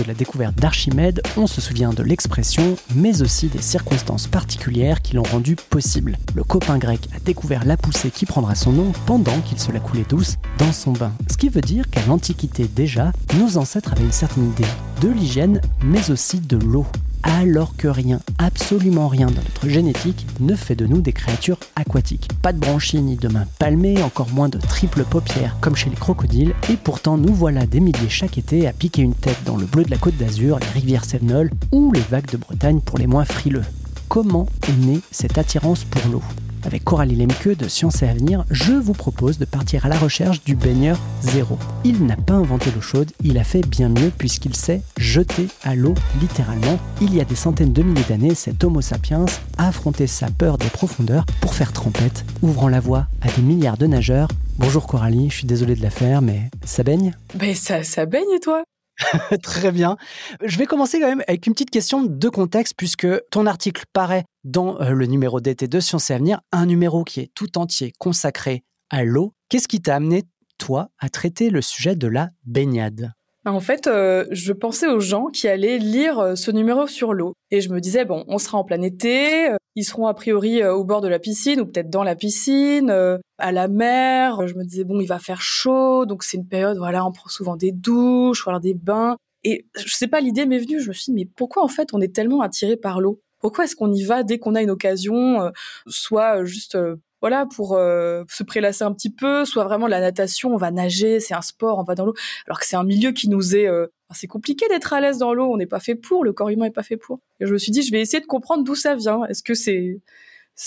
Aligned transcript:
De 0.00 0.08
la 0.08 0.14
découverte 0.14 0.56
d'Archimède, 0.56 1.22
on 1.36 1.46
se 1.46 1.60
souvient 1.60 1.92
de 1.92 2.02
l'expression, 2.02 2.76
mais 2.94 3.22
aussi 3.22 3.48
des 3.48 3.60
circonstances 3.60 4.26
particulières 4.26 5.02
qui 5.02 5.14
l'ont 5.14 5.22
rendu 5.22 5.56
possible. 5.56 6.16
Le 6.34 6.42
copain 6.42 6.78
grec 6.78 7.00
a 7.14 7.20
découvert 7.20 7.64
la 7.64 7.76
poussée 7.76 8.10
qui 8.10 8.24
prendra 8.24 8.54
son 8.54 8.72
nom 8.72 8.92
pendant 9.06 9.38
qu'il 9.40 9.58
se 9.58 9.72
la 9.72 9.80
coulait 9.80 10.06
douce 10.08 10.36
dans 10.58 10.72
son 10.72 10.92
bain. 10.92 11.12
Ce 11.30 11.36
qui 11.36 11.48
veut 11.48 11.60
dire 11.60 11.88
qu'à 11.90 12.04
l'Antiquité 12.06 12.68
déjà, 12.74 13.12
nos 13.38 13.58
ancêtres 13.58 13.92
avaient 13.92 14.04
une 14.04 14.12
certaine 14.12 14.50
idée 14.50 14.68
de 15.02 15.08
l'hygiène, 15.08 15.60
mais 15.84 16.10
aussi 16.10 16.40
de 16.40 16.56
l'eau 16.56 16.86
alors 17.22 17.76
que 17.76 17.88
rien, 17.88 18.20
absolument 18.38 19.08
rien 19.08 19.26
dans 19.26 19.42
notre 19.42 19.68
génétique 19.68 20.26
ne 20.40 20.54
fait 20.54 20.74
de 20.74 20.86
nous 20.86 21.00
des 21.00 21.12
créatures 21.12 21.58
aquatiques. 21.76 22.28
Pas 22.42 22.52
de 22.52 22.58
branchies 22.58 23.02
ni 23.02 23.16
de 23.16 23.28
mains 23.28 23.46
palmées, 23.58 24.02
encore 24.02 24.30
moins 24.30 24.48
de 24.48 24.58
triples 24.58 25.04
paupières 25.04 25.56
comme 25.60 25.76
chez 25.76 25.90
les 25.90 25.96
crocodiles, 25.96 26.54
et 26.70 26.76
pourtant 26.76 27.16
nous 27.16 27.34
voilà 27.34 27.66
des 27.66 27.80
milliers 27.80 28.08
chaque 28.08 28.38
été 28.38 28.66
à 28.66 28.72
piquer 28.72 29.02
une 29.02 29.14
tête 29.14 29.44
dans 29.44 29.56
le 29.56 29.66
bleu 29.66 29.84
de 29.84 29.90
la 29.90 29.98
côte 29.98 30.16
d'Azur, 30.16 30.58
les 30.58 30.80
rivières 30.80 31.04
sévenoles 31.04 31.50
ou 31.72 31.92
les 31.92 32.00
vagues 32.00 32.30
de 32.30 32.36
Bretagne 32.36 32.80
pour 32.80 32.98
les 32.98 33.06
moins 33.06 33.24
frileux. 33.24 33.64
Comment 34.08 34.46
est 34.68 34.86
née 34.86 35.00
cette 35.10 35.38
attirance 35.38 35.84
pour 35.84 36.02
l'eau? 36.10 36.22
Avec 36.64 36.84
Coralie 36.84 37.16
Lemke 37.16 37.56
de 37.56 37.68
Science 37.68 38.02
et 38.02 38.08
Avenir, 38.08 38.44
je 38.50 38.72
vous 38.72 38.92
propose 38.92 39.38
de 39.38 39.44
partir 39.44 39.86
à 39.86 39.88
la 39.88 39.98
recherche 39.98 40.42
du 40.44 40.54
baigneur 40.54 40.98
zéro. 41.22 41.58
Il 41.84 42.04
n'a 42.06 42.16
pas 42.16 42.34
inventé 42.34 42.70
l'eau 42.74 42.80
chaude, 42.80 43.10
il 43.22 43.38
a 43.38 43.44
fait 43.44 43.66
bien 43.66 43.88
mieux 43.88 44.10
puisqu'il 44.16 44.54
s'est 44.54 44.82
jeté 44.98 45.48
à 45.62 45.74
l'eau 45.74 45.94
littéralement. 46.20 46.78
Il 47.00 47.14
y 47.14 47.20
a 47.20 47.24
des 47.24 47.34
centaines 47.34 47.72
de 47.72 47.82
milliers 47.82 48.04
d'années, 48.08 48.34
cet 48.34 48.62
Homo 48.64 48.80
sapiens 48.80 49.26
a 49.58 49.68
affronté 49.68 50.06
sa 50.06 50.30
peur 50.30 50.58
des 50.58 50.68
profondeurs 50.68 51.26
pour 51.40 51.54
faire 51.54 51.72
trompette, 51.72 52.24
ouvrant 52.42 52.68
la 52.68 52.80
voie 52.80 53.06
à 53.20 53.28
des 53.30 53.42
milliards 53.42 53.78
de 53.78 53.86
nageurs. 53.86 54.28
Bonjour 54.58 54.86
Coralie, 54.86 55.30
je 55.30 55.36
suis 55.36 55.46
désolé 55.46 55.74
de 55.74 55.82
la 55.82 55.90
faire, 55.90 56.22
mais 56.22 56.50
ça 56.64 56.82
baigne? 56.82 57.14
Ben 57.34 57.54
ça, 57.54 57.82
ça 57.82 58.06
baigne 58.06 58.38
toi? 58.42 58.62
Très 59.42 59.72
bien. 59.72 59.96
Je 60.42 60.58
vais 60.58 60.66
commencer 60.66 61.00
quand 61.00 61.08
même 61.08 61.22
avec 61.26 61.46
une 61.46 61.52
petite 61.52 61.70
question 61.70 62.02
de 62.02 62.28
contexte, 62.28 62.74
puisque 62.76 63.06
ton 63.30 63.46
article 63.46 63.84
paraît 63.92 64.24
dans 64.44 64.80
euh, 64.80 64.90
le 64.90 65.06
numéro 65.06 65.40
d'été 65.40 65.68
de 65.68 65.80
Sciences 65.80 66.10
et 66.10 66.14
Avenir, 66.14 66.40
un 66.52 66.66
numéro 66.66 67.04
qui 67.04 67.20
est 67.20 67.30
tout 67.34 67.58
entier 67.58 67.92
consacré 67.98 68.62
à 68.90 69.04
l'eau. 69.04 69.34
Qu'est-ce 69.48 69.68
qui 69.68 69.80
t'a 69.80 69.96
amené, 69.96 70.24
toi, 70.58 70.90
à 70.98 71.08
traiter 71.08 71.50
le 71.50 71.62
sujet 71.62 71.96
de 71.96 72.06
la 72.06 72.30
baignade? 72.44 73.12
Bah, 73.44 73.52
en 73.52 73.60
fait, 73.60 73.86
euh, 73.86 74.26
je 74.30 74.52
pensais 74.52 74.86
aux 74.86 75.00
gens 75.00 75.26
qui 75.26 75.48
allaient 75.48 75.78
lire 75.78 76.18
euh, 76.18 76.34
ce 76.34 76.50
numéro 76.50 76.86
sur 76.86 77.14
l'eau. 77.14 77.34
Et 77.50 77.60
je 77.60 77.70
me 77.70 77.80
disais, 77.80 78.04
bon, 78.04 78.24
on 78.28 78.38
sera 78.38 78.58
en 78.58 78.64
plein 78.64 78.82
été, 78.82 79.48
ils 79.76 79.84
seront 79.84 80.06
a 80.06 80.14
priori 80.14 80.64
au 80.64 80.84
bord 80.84 81.00
de 81.00 81.08
la 81.08 81.18
piscine 81.18 81.60
ou 81.60 81.66
peut-être 81.66 81.90
dans 81.90 82.02
la 82.02 82.16
piscine, 82.16 82.90
à 83.38 83.52
la 83.52 83.68
mer. 83.68 84.46
Je 84.46 84.54
me 84.54 84.64
disais, 84.64 84.84
bon, 84.84 85.00
il 85.00 85.06
va 85.06 85.18
faire 85.18 85.40
chaud, 85.40 86.06
donc 86.06 86.22
c'est 86.22 86.36
une 86.36 86.48
période, 86.48 86.76
voilà, 86.78 87.06
on 87.06 87.12
prend 87.12 87.28
souvent 87.28 87.56
des 87.56 87.72
douches, 87.72 88.46
ou 88.46 88.58
des 88.58 88.74
bains. 88.74 89.16
Et 89.44 89.66
je 89.76 89.94
sais 89.94 90.08
pas, 90.08 90.20
l'idée 90.20 90.44
m'est 90.44 90.58
venue, 90.58 90.80
je 90.80 90.88
me 90.88 90.92
suis 90.92 91.12
dit, 91.12 91.12
mais 91.12 91.24
pourquoi 91.24 91.64
en 91.64 91.68
fait 91.68 91.94
on 91.94 92.00
est 92.00 92.14
tellement 92.14 92.40
attiré 92.42 92.76
par 92.76 93.00
l'eau? 93.00 93.20
Pourquoi 93.38 93.64
est-ce 93.64 93.74
qu'on 93.74 93.92
y 93.92 94.02
va 94.02 94.22
dès 94.22 94.38
qu'on 94.38 94.54
a 94.54 94.60
une 94.60 94.70
occasion, 94.70 95.50
soit 95.86 96.44
juste 96.44 96.76
voilà 97.20 97.46
pour 97.46 97.74
euh, 97.74 98.24
se 98.28 98.42
prélasser 98.42 98.84
un 98.84 98.92
petit 98.92 99.10
peu, 99.10 99.44
soit 99.44 99.64
vraiment 99.64 99.86
la 99.86 100.00
natation, 100.00 100.54
on 100.54 100.56
va 100.56 100.70
nager, 100.70 101.20
c'est 101.20 101.34
un 101.34 101.42
sport, 101.42 101.78
on 101.78 101.82
va 101.82 101.94
dans 101.94 102.06
l'eau, 102.06 102.14
alors 102.46 102.58
que 102.58 102.66
c'est 102.66 102.76
un 102.76 102.84
milieu 102.84 103.12
qui 103.12 103.28
nous 103.28 103.54
est 103.54 103.68
euh, 103.68 103.86
c'est 104.12 104.26
compliqué 104.26 104.66
d'être 104.68 104.92
à 104.92 105.00
l'aise 105.00 105.18
dans 105.18 105.32
l'eau, 105.34 105.52
on 105.52 105.56
n'est 105.56 105.66
pas 105.66 105.80
fait 105.80 105.94
pour, 105.94 106.24
le 106.24 106.32
corps 106.32 106.48
humain 106.48 106.64
n'est 106.64 106.72
pas 106.72 106.82
fait 106.82 106.96
pour. 106.96 107.20
Et 107.38 107.46
je 107.46 107.52
me 107.52 107.58
suis 107.58 107.70
dit 107.70 107.82
je 107.82 107.92
vais 107.92 108.00
essayer 108.00 108.20
de 108.20 108.26
comprendre 108.26 108.64
d'où 108.64 108.74
ça 108.74 108.96
vient. 108.96 109.24
Est-ce 109.26 109.42
que 109.42 109.54
c'est 109.54 110.00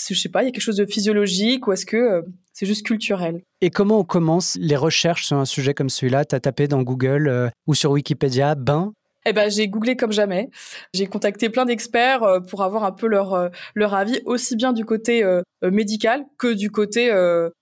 je 0.08 0.18
sais 0.18 0.28
pas, 0.28 0.42
il 0.42 0.46
y 0.46 0.48
a 0.48 0.50
quelque 0.50 0.62
chose 0.62 0.76
de 0.76 0.86
physiologique 0.86 1.68
ou 1.68 1.72
est-ce 1.72 1.86
que 1.86 1.96
euh, 1.96 2.22
c'est 2.52 2.66
juste 2.66 2.84
culturel? 2.84 3.42
Et 3.60 3.70
comment 3.70 4.00
on 4.00 4.04
commence 4.04 4.56
les 4.60 4.76
recherches 4.76 5.26
sur 5.26 5.36
un 5.36 5.44
sujet 5.44 5.72
comme 5.72 5.90
celui-là? 5.90 6.24
Tu 6.24 6.34
as 6.34 6.40
tapé 6.40 6.66
dans 6.66 6.82
Google 6.82 7.52
ou 7.66 7.74
sur 7.74 7.92
Wikipédia 7.92 8.54
bain 8.54 8.92
eh 9.26 9.32
ben, 9.32 9.50
j'ai 9.50 9.68
googlé 9.68 9.96
comme 9.96 10.12
jamais. 10.12 10.50
J'ai 10.92 11.06
contacté 11.06 11.48
plein 11.48 11.64
d'experts 11.64 12.22
euh, 12.22 12.40
pour 12.40 12.62
avoir 12.62 12.84
un 12.84 12.92
peu 12.92 13.06
leur 13.06 13.34
euh, 13.34 13.48
leur 13.74 13.94
avis, 13.94 14.20
aussi 14.26 14.56
bien 14.56 14.72
du 14.72 14.84
côté 14.84 15.24
euh, 15.24 15.42
médical 15.62 16.24
que 16.38 16.52
du 16.52 16.70
côté 16.70 17.10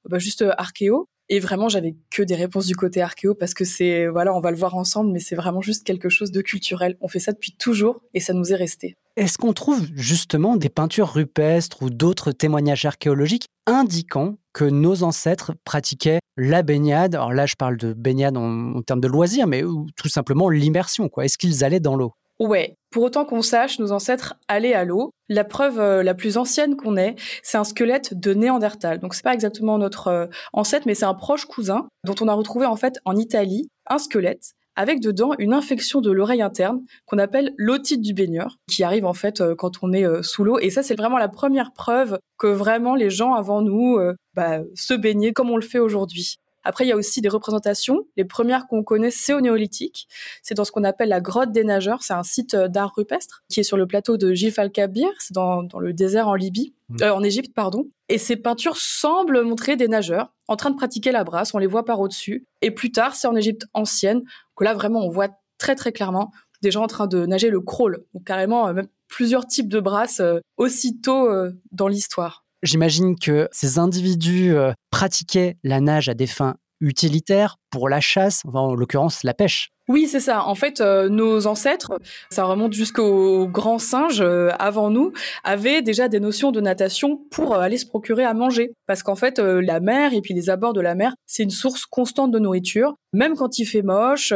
bah, 0.09 0.19
juste 0.19 0.45
archéo. 0.59 1.07
Et 1.29 1.41
vraiment, 1.41 1.69
j'avais 1.69 1.95
que 2.11 2.23
des 2.23 2.35
réponses 2.35 2.67
du 2.67 2.77
côté 2.77 3.01
archéo 3.01 3.35
parce 3.35 3.55
que 3.55 3.65
c'est 3.65 4.07
voilà, 4.09 4.35
on 4.35 4.41
va 4.41 4.51
le 4.51 4.57
voir 4.57 4.75
ensemble, 4.77 5.13
mais 5.13 5.21
c'est 5.21 5.37
vraiment 5.37 5.61
juste 5.63 5.87
quelque 5.87 6.09
chose 6.09 6.33
de 6.33 6.41
culturel. 6.43 6.97
On 7.01 7.09
fait 7.09 7.21
ça 7.21 7.33
depuis 7.33 7.53
toujours 7.57 8.03
et 8.13 8.21
ça 8.21 8.33
nous 8.35 8.53
est 8.53 8.57
resté. 8.57 8.97
Est-ce 9.17 9.37
qu'on 9.37 9.53
trouve 9.53 9.87
justement 9.95 10.57
des 10.57 10.71
peintures 10.71 11.13
rupestres 11.13 11.83
ou 11.83 11.91
d'autres 11.91 12.33
témoignages 12.33 12.87
archéologiques 12.87 13.45
indiquant 13.67 14.37
que 14.55 14.65
nos 14.65 15.03
ancêtres 15.03 15.53
pratiquaient 15.65 16.21
la 16.39 16.63
baignade? 16.63 17.15
Alors 17.15 17.35
là, 17.35 17.45
je 17.45 17.55
parle 17.55 17.77
de 17.77 17.93
baignade 17.93 18.39
en, 18.39 18.81
termes 18.81 19.03
de 19.03 19.09
loisirs, 19.09 19.47
mais 19.47 19.65
tout 19.97 20.09
simplement 20.09 20.49
l'immersion. 20.49 21.11
Est-ce 21.21 21.37
qu'ils 21.37 21.63
allaient 21.63 21.79
dans 21.79 21.95
l'eau? 21.95 22.15
Ouais, 22.41 22.79
pour 22.91 23.03
autant 23.03 23.27
qu'on 23.27 23.43
sache, 23.43 23.79
nos 23.79 23.93
ancêtres 23.93 24.35
allaient 24.49 24.73
à 24.73 24.85
l'eau. 24.85 25.11
La 25.29 25.45
preuve 25.45 25.79
euh, 25.79 26.03
la 26.03 26.15
plus 26.15 26.39
ancienne 26.39 26.77
qu'on 26.77 26.97
ait, 26.97 27.15
c'est 27.43 27.59
un 27.59 27.65
squelette 27.65 28.19
de 28.19 28.33
Néandertal. 28.33 28.99
Donc 28.99 29.15
c'est 29.15 29.23
pas 29.23 29.35
exactement 29.35 29.77
notre 29.77 30.09
euh, 30.09 30.27
ancêtre, 30.55 30.87
mais 30.87 30.95
c'est 30.95 31.05
un 31.05 31.15
proche 31.15 31.45
cousin 31.45 31.87
dont 32.05 32.15
on 32.23 32.29
a 32.29 32.33
retrouvé 32.33 32.65
en 32.65 32.77
fait 32.77 32.99
en 33.05 33.15
Italie 33.17 33.69
un 33.89 33.99
squelette 33.99 34.55
avec 34.77 35.01
dedans 35.01 35.33
une 35.39 35.53
infection 35.53 36.01
de 36.01 36.11
l'oreille 36.11 36.43
interne 36.43 36.83
qu'on 37.07 37.19
appelle 37.19 37.53
l'otite 37.57 38.01
du 38.01 38.15
baigneur, 38.15 38.59
qui 38.69 38.85
arrive 38.85 39.05
en 39.05 39.13
fait 39.13 39.41
euh, 39.41 39.55
quand 39.55 39.83
on 39.83 39.93
est 39.93 40.07
euh, 40.07 40.23
sous 40.23 40.45
l'eau. 40.45 40.59
Et 40.59 40.71
ça, 40.71 40.83
c'est 40.83 40.97
vraiment 40.97 41.19
la 41.19 41.29
première 41.29 41.73
preuve 41.73 42.19
que 42.39 42.47
vraiment 42.47 42.95
les 42.95 43.11
gens 43.11 43.35
avant 43.35 43.63
nous 43.63 43.97
euh, 43.99 44.15
bah, 44.35 44.61
se 44.75 44.95
baignaient 44.95 45.33
comme 45.33 45.51
on 45.51 45.57
le 45.57 45.63
fait 45.63 45.79
aujourd'hui. 45.79 46.37
Après, 46.65 46.85
il 46.85 46.89
y 46.89 46.93
a 46.93 46.97
aussi 46.97 47.21
des 47.21 47.29
représentations. 47.29 48.07
Les 48.17 48.25
premières 48.25 48.67
qu'on 48.67 48.83
connaît, 48.83 49.11
c'est 49.11 49.35
au 49.35 49.41
néolithique. 49.41 50.09
C'est 50.43 50.55
dans 50.55 50.65
ce 50.65 50.73
qu'on 50.73 50.85
appelle 50.85 51.09
la 51.09 51.21
grotte 51.21 51.53
des 51.53 51.65
nageurs. 51.65 52.03
C'est 52.03 52.15
un 52.15 52.23
site 52.23 52.57
d'art 52.57 52.93
rupestre 52.97 53.43
qui 53.49 53.61
est 53.61 53.65
sur 53.65 53.77
le 53.77 53.87
plateau 53.87 54.17
de 54.17 54.33
Gif 54.33 54.59
al-Kabir. 54.59 55.09
C'est 55.19 55.35
dans, 55.35 55.63
dans, 55.63 55.79
le 55.79 55.93
désert 55.93 56.29
en 56.29 56.35
Libye, 56.35 56.75
mmh. 56.89 57.03
en 57.05 57.23
Égypte, 57.23 57.53
pardon. 57.55 57.89
Et 58.09 58.19
ces 58.19 58.37
peintures 58.37 58.77
semblent 58.77 59.43
montrer 59.43 59.77
des 59.77 59.89
nageurs 59.89 60.33
en 60.49 60.57
train 60.57 60.71
de 60.71 60.77
pratiquer 60.77 61.13
la 61.13 61.25
brasse. 61.25 61.55
On 61.55 61.59
les 61.59 61.67
voit 61.67 61.85
par 61.85 62.01
au-dessus. 62.01 62.47
Et 62.61 62.71
plus 62.71 62.93
tard, 62.93 63.15
c'est 63.15 63.27
en 63.27 63.37
Égypte 63.37 63.67
ancienne 63.75 64.23
que 64.57 64.65
là, 64.65 64.75
vraiment, 64.75 65.01
on 65.05 65.11
voit 65.11 65.29
très, 65.59 65.75
très 65.75 65.93
clairement 65.93 66.31
des 66.63 66.71
gens 66.71 66.85
en 66.85 66.89
train 66.89 67.07
de 67.07 67.27
nager 67.27 67.51
le 67.51 67.61
crawl. 67.61 68.05
Donc, 68.15 68.25
carrément, 68.25 68.69
euh, 68.69 68.73
même 68.73 68.89
plusieurs 69.09 69.47
types 69.47 69.69
de 69.69 69.81
brasses 69.81 70.21
euh, 70.21 70.41
aussitôt 70.57 71.29
euh, 71.29 71.53
dans 71.73 71.89
l'histoire. 71.89 72.42
J'imagine 72.63 73.19
que 73.19 73.49
ces 73.51 73.79
individus 73.79 74.55
pratiquaient 74.91 75.57
la 75.65 75.81
nage 75.81 76.09
à 76.09 76.15
des 76.15 76.29
fins 76.29 76.57
utilitaires 76.81 77.57
pour 77.71 77.89
la 77.89 78.01
chasse, 78.01 78.43
en 78.53 78.75
l'occurrence 78.75 79.25
la 79.25 79.35
pêche. 79.35 79.72
Oui, 79.89 80.07
c'est 80.07 80.21
ça. 80.21 80.47
En 80.47 80.55
fait, 80.55 80.81
euh, 80.81 81.09
nos 81.09 81.49
ancêtres, 81.49 81.99
ça 82.31 82.45
remonte 82.45 82.73
jusqu'aux 82.73 83.49
grands 83.49 83.81
singes 83.81 84.21
euh, 84.21 84.51
avant 84.61 84.91
nous, 84.91 85.13
avaient 85.43 85.83
déjà 85.83 86.07
des 86.07 86.21
notions 86.21 86.53
de 86.53 86.61
natation 86.61 87.17
pour 87.31 87.55
euh, 87.55 87.59
aller 87.59 87.79
se 87.79 87.87
procurer 87.87 88.25
à 88.25 88.33
manger. 88.33 88.75
Parce 88.87 89.03
qu'en 89.03 89.17
fait, 89.17 89.41
la 89.41 89.81
mer 89.81 90.15
et 90.15 90.21
puis 90.21 90.35
les 90.35 90.51
abords 90.51 90.73
de 90.73 90.81
la 90.81 90.95
mer, 90.95 91.15
c'est 91.27 91.43
une 91.43 91.51
source 91.51 91.85
constante 91.85 92.31
de 92.31 92.39
nourriture. 92.39 92.95
Même 93.13 93.35
quand 93.35 93.59
il 93.59 93.65
fait 93.65 93.83
moche, 93.83 94.33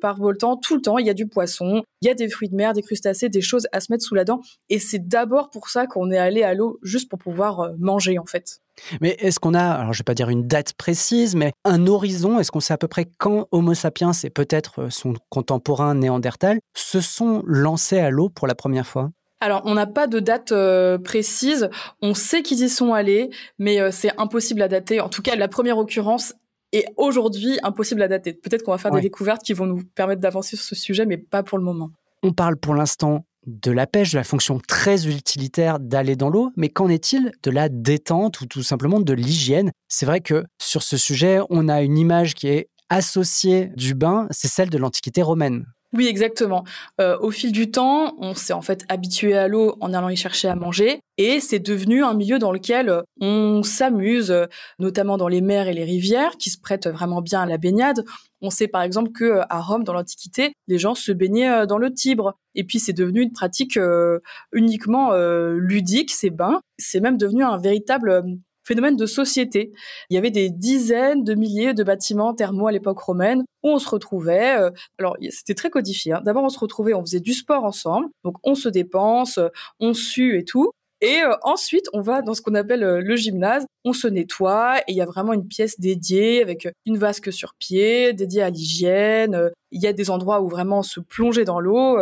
par 0.00 0.16
beau 0.16 0.34
temps, 0.34 0.56
tout 0.56 0.74
le 0.74 0.82
temps, 0.82 0.98
il 0.98 1.06
y 1.06 1.10
a 1.10 1.14
du 1.14 1.26
poisson, 1.26 1.82
il 2.02 2.08
y 2.08 2.10
a 2.10 2.14
des 2.14 2.28
fruits 2.28 2.48
de 2.48 2.56
mer, 2.56 2.72
des 2.72 2.82
crustacés, 2.82 3.28
des 3.28 3.40
choses 3.40 3.66
à 3.72 3.80
se 3.80 3.92
mettre 3.92 4.04
sous 4.04 4.14
la 4.14 4.24
dent. 4.24 4.40
Et 4.68 4.78
c'est 4.78 5.06
d'abord 5.06 5.50
pour 5.50 5.68
ça 5.68 5.86
qu'on 5.86 6.10
est 6.10 6.18
allé 6.18 6.42
à 6.42 6.54
l'eau, 6.54 6.78
juste 6.82 7.08
pour 7.08 7.18
pouvoir 7.18 7.70
manger, 7.78 8.18
en 8.18 8.26
fait. 8.26 8.60
Mais 9.00 9.16
est-ce 9.18 9.40
qu'on 9.40 9.54
a, 9.54 9.64
alors 9.64 9.92
je 9.92 10.00
vais 10.00 10.04
pas 10.04 10.14
dire 10.14 10.28
une 10.28 10.46
date 10.46 10.74
précise, 10.74 11.34
mais 11.34 11.52
un 11.64 11.86
horizon? 11.86 12.38
Est-ce 12.38 12.50
qu'on 12.50 12.60
sait 12.60 12.74
à 12.74 12.78
peu 12.78 12.88
près 12.88 13.08
quand 13.18 13.48
Homo 13.50 13.74
sapiens 13.74 14.12
et 14.24 14.30
peut-être 14.30 14.90
son 14.90 15.14
contemporain 15.28 15.94
Néandertal 15.94 16.58
se 16.74 17.00
sont 17.00 17.42
lancés 17.46 17.98
à 17.98 18.10
l'eau 18.10 18.28
pour 18.28 18.46
la 18.46 18.54
première 18.54 18.86
fois? 18.86 19.10
Alors, 19.40 19.62
on 19.64 19.74
n'a 19.74 19.86
pas 19.86 20.06
de 20.06 20.20
date 20.20 20.52
euh, 20.52 20.98
précise. 20.98 21.70
On 22.02 22.12
sait 22.12 22.42
qu'ils 22.42 22.62
y 22.62 22.68
sont 22.68 22.92
allés, 22.92 23.30
mais 23.58 23.80
euh, 23.80 23.90
c'est 23.90 24.12
impossible 24.20 24.60
à 24.60 24.68
dater. 24.68 25.00
En 25.00 25.08
tout 25.08 25.22
cas, 25.22 25.34
la 25.34 25.48
première 25.48 25.78
occurrence 25.78 26.34
est 26.72 26.84
aujourd'hui 26.96 27.58
impossible 27.62 28.02
à 28.02 28.08
dater. 28.08 28.34
Peut-être 28.34 28.62
qu'on 28.62 28.72
va 28.72 28.78
faire 28.78 28.90
des 28.90 29.00
découvertes 29.00 29.42
qui 29.42 29.54
vont 29.54 29.66
nous 29.66 29.82
permettre 29.94 30.20
d'avancer 30.20 30.56
sur 30.56 30.64
ce 30.64 30.74
sujet, 30.74 31.06
mais 31.06 31.16
pas 31.16 31.42
pour 31.42 31.58
le 31.58 31.64
moment. 31.64 31.90
On 32.22 32.32
parle 32.32 32.56
pour 32.56 32.74
l'instant 32.74 33.24
de 33.46 33.70
la 33.70 33.86
pêche, 33.86 34.12
de 34.12 34.18
la 34.18 34.24
fonction 34.24 34.60
très 34.66 35.06
utilitaire 35.06 35.80
d'aller 35.80 36.16
dans 36.16 36.28
l'eau, 36.28 36.50
mais 36.56 36.68
qu'en 36.68 36.88
est-il 36.88 37.32
de 37.42 37.50
la 37.50 37.68
détente 37.68 38.40
ou 38.40 38.46
tout 38.46 38.62
simplement 38.62 39.00
de 39.00 39.12
l'hygiène? 39.12 39.70
C'est 39.88 40.06
vrai 40.06 40.20
que 40.20 40.44
sur 40.60 40.82
ce 40.82 40.96
sujet, 40.96 41.40
on 41.50 41.68
a 41.68 41.82
une 41.82 41.98
image 41.98 42.34
qui 42.34 42.48
est 42.48 42.68
associée 42.88 43.70
du 43.76 43.94
bain, 43.94 44.26
c'est 44.30 44.48
celle 44.48 44.68
de 44.68 44.78
l'Antiquité 44.78 45.22
romaine. 45.22 45.64
Oui, 45.92 46.06
exactement. 46.06 46.62
Euh, 47.00 47.18
au 47.18 47.32
fil 47.32 47.50
du 47.50 47.72
temps, 47.72 48.14
on 48.20 48.32
s'est 48.34 48.52
en 48.52 48.62
fait 48.62 48.84
habitué 48.88 49.36
à 49.36 49.48
l'eau 49.48 49.76
en 49.80 49.92
allant 49.92 50.08
y 50.08 50.14
chercher 50.14 50.46
à 50.46 50.54
manger, 50.54 51.00
et 51.18 51.40
c'est 51.40 51.58
devenu 51.58 52.04
un 52.04 52.14
milieu 52.14 52.38
dans 52.38 52.52
lequel 52.52 53.02
on 53.20 53.64
s'amuse, 53.64 54.32
notamment 54.78 55.16
dans 55.16 55.26
les 55.26 55.40
mers 55.40 55.66
et 55.66 55.74
les 55.74 55.82
rivières, 55.82 56.36
qui 56.36 56.50
se 56.50 56.60
prêtent 56.60 56.86
vraiment 56.86 57.22
bien 57.22 57.42
à 57.42 57.46
la 57.46 57.58
baignade. 57.58 58.04
On 58.40 58.50
sait 58.50 58.68
par 58.68 58.82
exemple 58.82 59.10
que 59.10 59.40
à 59.50 59.60
Rome, 59.60 59.82
dans 59.82 59.92
l'Antiquité, 59.92 60.52
les 60.68 60.78
gens 60.78 60.94
se 60.94 61.10
baignaient 61.10 61.50
euh, 61.50 61.66
dans 61.66 61.78
le 61.78 61.92
Tibre, 61.92 62.36
et 62.54 62.62
puis 62.62 62.78
c'est 62.78 62.92
devenu 62.92 63.22
une 63.22 63.32
pratique 63.32 63.76
euh, 63.76 64.20
uniquement 64.52 65.12
ludique, 65.12 66.12
ces 66.12 66.30
bains. 66.30 66.60
C'est 66.78 67.00
même 67.00 67.18
devenu 67.18 67.42
un 67.42 67.58
véritable 67.58 68.22
phénomène 68.70 68.96
de 68.96 69.06
société. 69.06 69.72
Il 70.10 70.14
y 70.14 70.18
avait 70.18 70.30
des 70.30 70.48
dizaines 70.48 71.24
de 71.24 71.34
milliers 71.34 71.74
de 71.74 71.82
bâtiments 71.82 72.34
thermaux 72.34 72.68
à 72.68 72.72
l'époque 72.72 73.00
romaine 73.00 73.42
où 73.64 73.70
on 73.70 73.80
se 73.80 73.88
retrouvait. 73.88 74.60
Euh, 74.60 74.70
alors 74.98 75.16
c'était 75.30 75.54
très 75.54 75.70
codifié. 75.70 76.12
Hein. 76.12 76.22
D'abord 76.24 76.44
on 76.44 76.48
se 76.48 76.58
retrouvait, 76.58 76.94
on 76.94 77.00
faisait 77.00 77.18
du 77.18 77.32
sport 77.32 77.64
ensemble, 77.64 78.06
donc 78.22 78.36
on 78.44 78.54
se 78.54 78.68
dépense, 78.68 79.40
on 79.80 79.92
sue 79.92 80.38
et 80.38 80.44
tout. 80.44 80.70
Et 81.02 81.22
euh, 81.22 81.34
ensuite, 81.42 81.86
on 81.94 82.02
va 82.02 82.20
dans 82.20 82.34
ce 82.34 82.42
qu'on 82.42 82.54
appelle 82.54 82.84
euh, 82.84 83.00
le 83.00 83.16
gymnase. 83.16 83.64
On 83.84 83.94
se 83.94 84.06
nettoie 84.06 84.80
et 84.80 84.92
il 84.92 84.96
y 84.96 85.00
a 85.00 85.06
vraiment 85.06 85.32
une 85.32 85.46
pièce 85.46 85.80
dédiée 85.80 86.42
avec 86.42 86.68
une 86.84 86.98
vasque 86.98 87.32
sur 87.32 87.54
pied, 87.54 88.12
dédiée 88.12 88.42
à 88.42 88.50
l'hygiène. 88.50 89.50
Il 89.70 89.80
y 89.80 89.86
a 89.86 89.94
des 89.94 90.10
endroits 90.10 90.42
où 90.42 90.48
vraiment 90.48 90.82
se 90.82 91.00
plonger 91.00 91.46
dans 91.46 91.60
l'eau. 91.60 91.98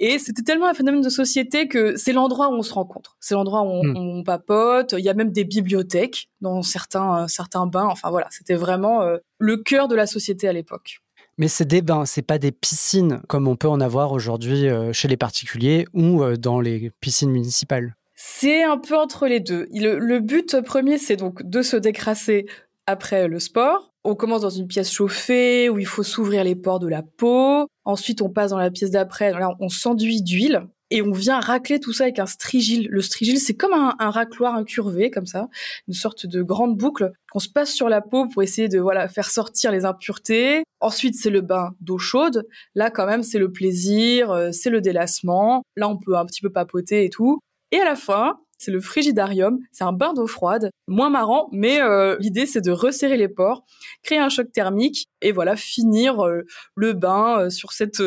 et 0.00 0.18
c'était 0.18 0.42
tellement 0.42 0.66
un 0.66 0.74
phénomène 0.74 1.02
de 1.02 1.08
société 1.08 1.68
que 1.68 1.94
c'est 1.94 2.12
l'endroit 2.12 2.48
où 2.48 2.54
on 2.54 2.62
se 2.62 2.74
rencontre. 2.74 3.16
C'est 3.20 3.34
l'endroit 3.34 3.62
où 3.62 3.66
on, 3.66 3.84
hmm. 3.84 3.96
on, 3.96 4.24
papote. 4.24 4.96
Il 4.98 5.04
y 5.04 5.08
a 5.08 5.14
même 5.14 5.30
des 5.30 5.44
bibliothèques 5.44 6.28
dans 6.40 6.62
certains, 6.62 7.28
certains 7.28 7.66
bains. 7.66 7.86
Enfin 7.86 8.10
voilà, 8.10 8.26
c'était 8.30 8.56
vraiment 8.56 9.02
le 9.38 9.56
cœur 9.58 9.86
de 9.86 9.94
la 9.94 10.08
société 10.08 10.48
à 10.48 10.52
l'époque. 10.52 10.98
Mais 11.38 11.46
c'est 11.46 11.66
des 11.66 11.82
bains, 11.82 12.04
c'est 12.04 12.22
pas 12.22 12.38
des 12.38 12.50
piscines 12.50 13.20
comme 13.28 13.46
on 13.46 13.54
peut 13.54 13.68
en 13.68 13.80
avoir 13.80 14.10
aujourd'hui 14.10 14.66
chez 14.92 15.06
les 15.06 15.16
particuliers 15.16 15.86
ou 15.94 16.24
dans 16.36 16.60
les 16.60 16.90
piscines 17.00 17.30
municipales. 17.30 17.94
C'est 18.24 18.62
un 18.62 18.78
peu 18.78 18.96
entre 18.96 19.26
les 19.26 19.40
deux. 19.40 19.66
Le, 19.72 20.20
but 20.20 20.60
premier, 20.60 20.96
c'est 20.96 21.16
donc 21.16 21.42
de 21.42 21.60
se 21.60 21.76
décrasser 21.76 22.46
après 22.86 23.26
le 23.26 23.40
sport. 23.40 23.90
On 24.04 24.14
commence 24.14 24.42
dans 24.42 24.50
une 24.50 24.68
pièce 24.68 24.92
chauffée 24.92 25.68
où 25.68 25.80
il 25.80 25.86
faut 25.86 26.04
s'ouvrir 26.04 26.44
les 26.44 26.54
pores 26.54 26.78
de 26.78 26.86
la 26.86 27.02
peau. 27.02 27.66
Ensuite, 27.84 28.22
on 28.22 28.30
passe 28.30 28.50
dans 28.50 28.58
la 28.58 28.70
pièce 28.70 28.92
d'après. 28.92 29.32
Là, 29.32 29.50
on 29.58 29.68
s'enduit 29.68 30.22
d'huile 30.22 30.68
et 30.90 31.02
on 31.02 31.10
vient 31.10 31.40
racler 31.40 31.80
tout 31.80 31.92
ça 31.92 32.04
avec 32.04 32.20
un 32.20 32.26
strigile. 32.26 32.86
Le 32.90 33.02
strigile, 33.02 33.40
c'est 33.40 33.56
comme 33.56 33.72
un, 33.72 34.10
racloir 34.10 34.54
incurvé, 34.54 35.10
comme 35.10 35.26
ça, 35.26 35.48
une 35.88 35.94
sorte 35.94 36.24
de 36.26 36.42
grande 36.42 36.76
boucle 36.76 37.10
qu'on 37.32 37.40
se 37.40 37.48
passe 37.48 37.72
sur 37.72 37.88
la 37.88 38.02
peau 38.02 38.28
pour 38.28 38.44
essayer 38.44 38.68
de 38.68 38.78
voilà 38.78 39.08
faire 39.08 39.30
sortir 39.30 39.72
les 39.72 39.84
impuretés. 39.84 40.62
Ensuite, 40.78 41.16
c'est 41.16 41.30
le 41.30 41.40
bain 41.40 41.74
d'eau 41.80 41.98
chaude. 41.98 42.46
Là, 42.76 42.90
quand 42.90 43.06
même, 43.06 43.24
c'est 43.24 43.40
le 43.40 43.50
plaisir, 43.50 44.30
euh, 44.30 44.52
c'est 44.52 44.70
le 44.70 44.80
délassement. 44.80 45.64
Là, 45.74 45.88
on 45.88 45.98
peut 45.98 46.16
un 46.16 46.24
petit 46.24 46.40
peu 46.40 46.50
papoter 46.50 47.04
et 47.04 47.10
tout. 47.10 47.40
Et 47.72 47.80
à 47.80 47.84
la 47.84 47.96
fin, 47.96 48.38
c'est 48.58 48.70
le 48.70 48.80
frigidarium, 48.80 49.58
c'est 49.72 49.82
un 49.82 49.92
bain 49.92 50.12
d'eau 50.12 50.26
froide, 50.26 50.70
moins 50.86 51.10
marrant, 51.10 51.48
mais 51.52 51.80
euh, 51.80 52.16
l'idée 52.20 52.46
c'est 52.46 52.60
de 52.60 52.70
resserrer 52.70 53.16
les 53.16 53.28
pores, 53.28 53.64
créer 54.04 54.18
un 54.18 54.28
choc 54.28 54.52
thermique 54.52 55.08
et 55.20 55.32
voilà 55.32 55.56
finir 55.56 56.24
euh, 56.24 56.42
le 56.76 56.92
bain 56.92 57.40
euh, 57.40 57.50
sur 57.50 57.72
cette 57.72 58.00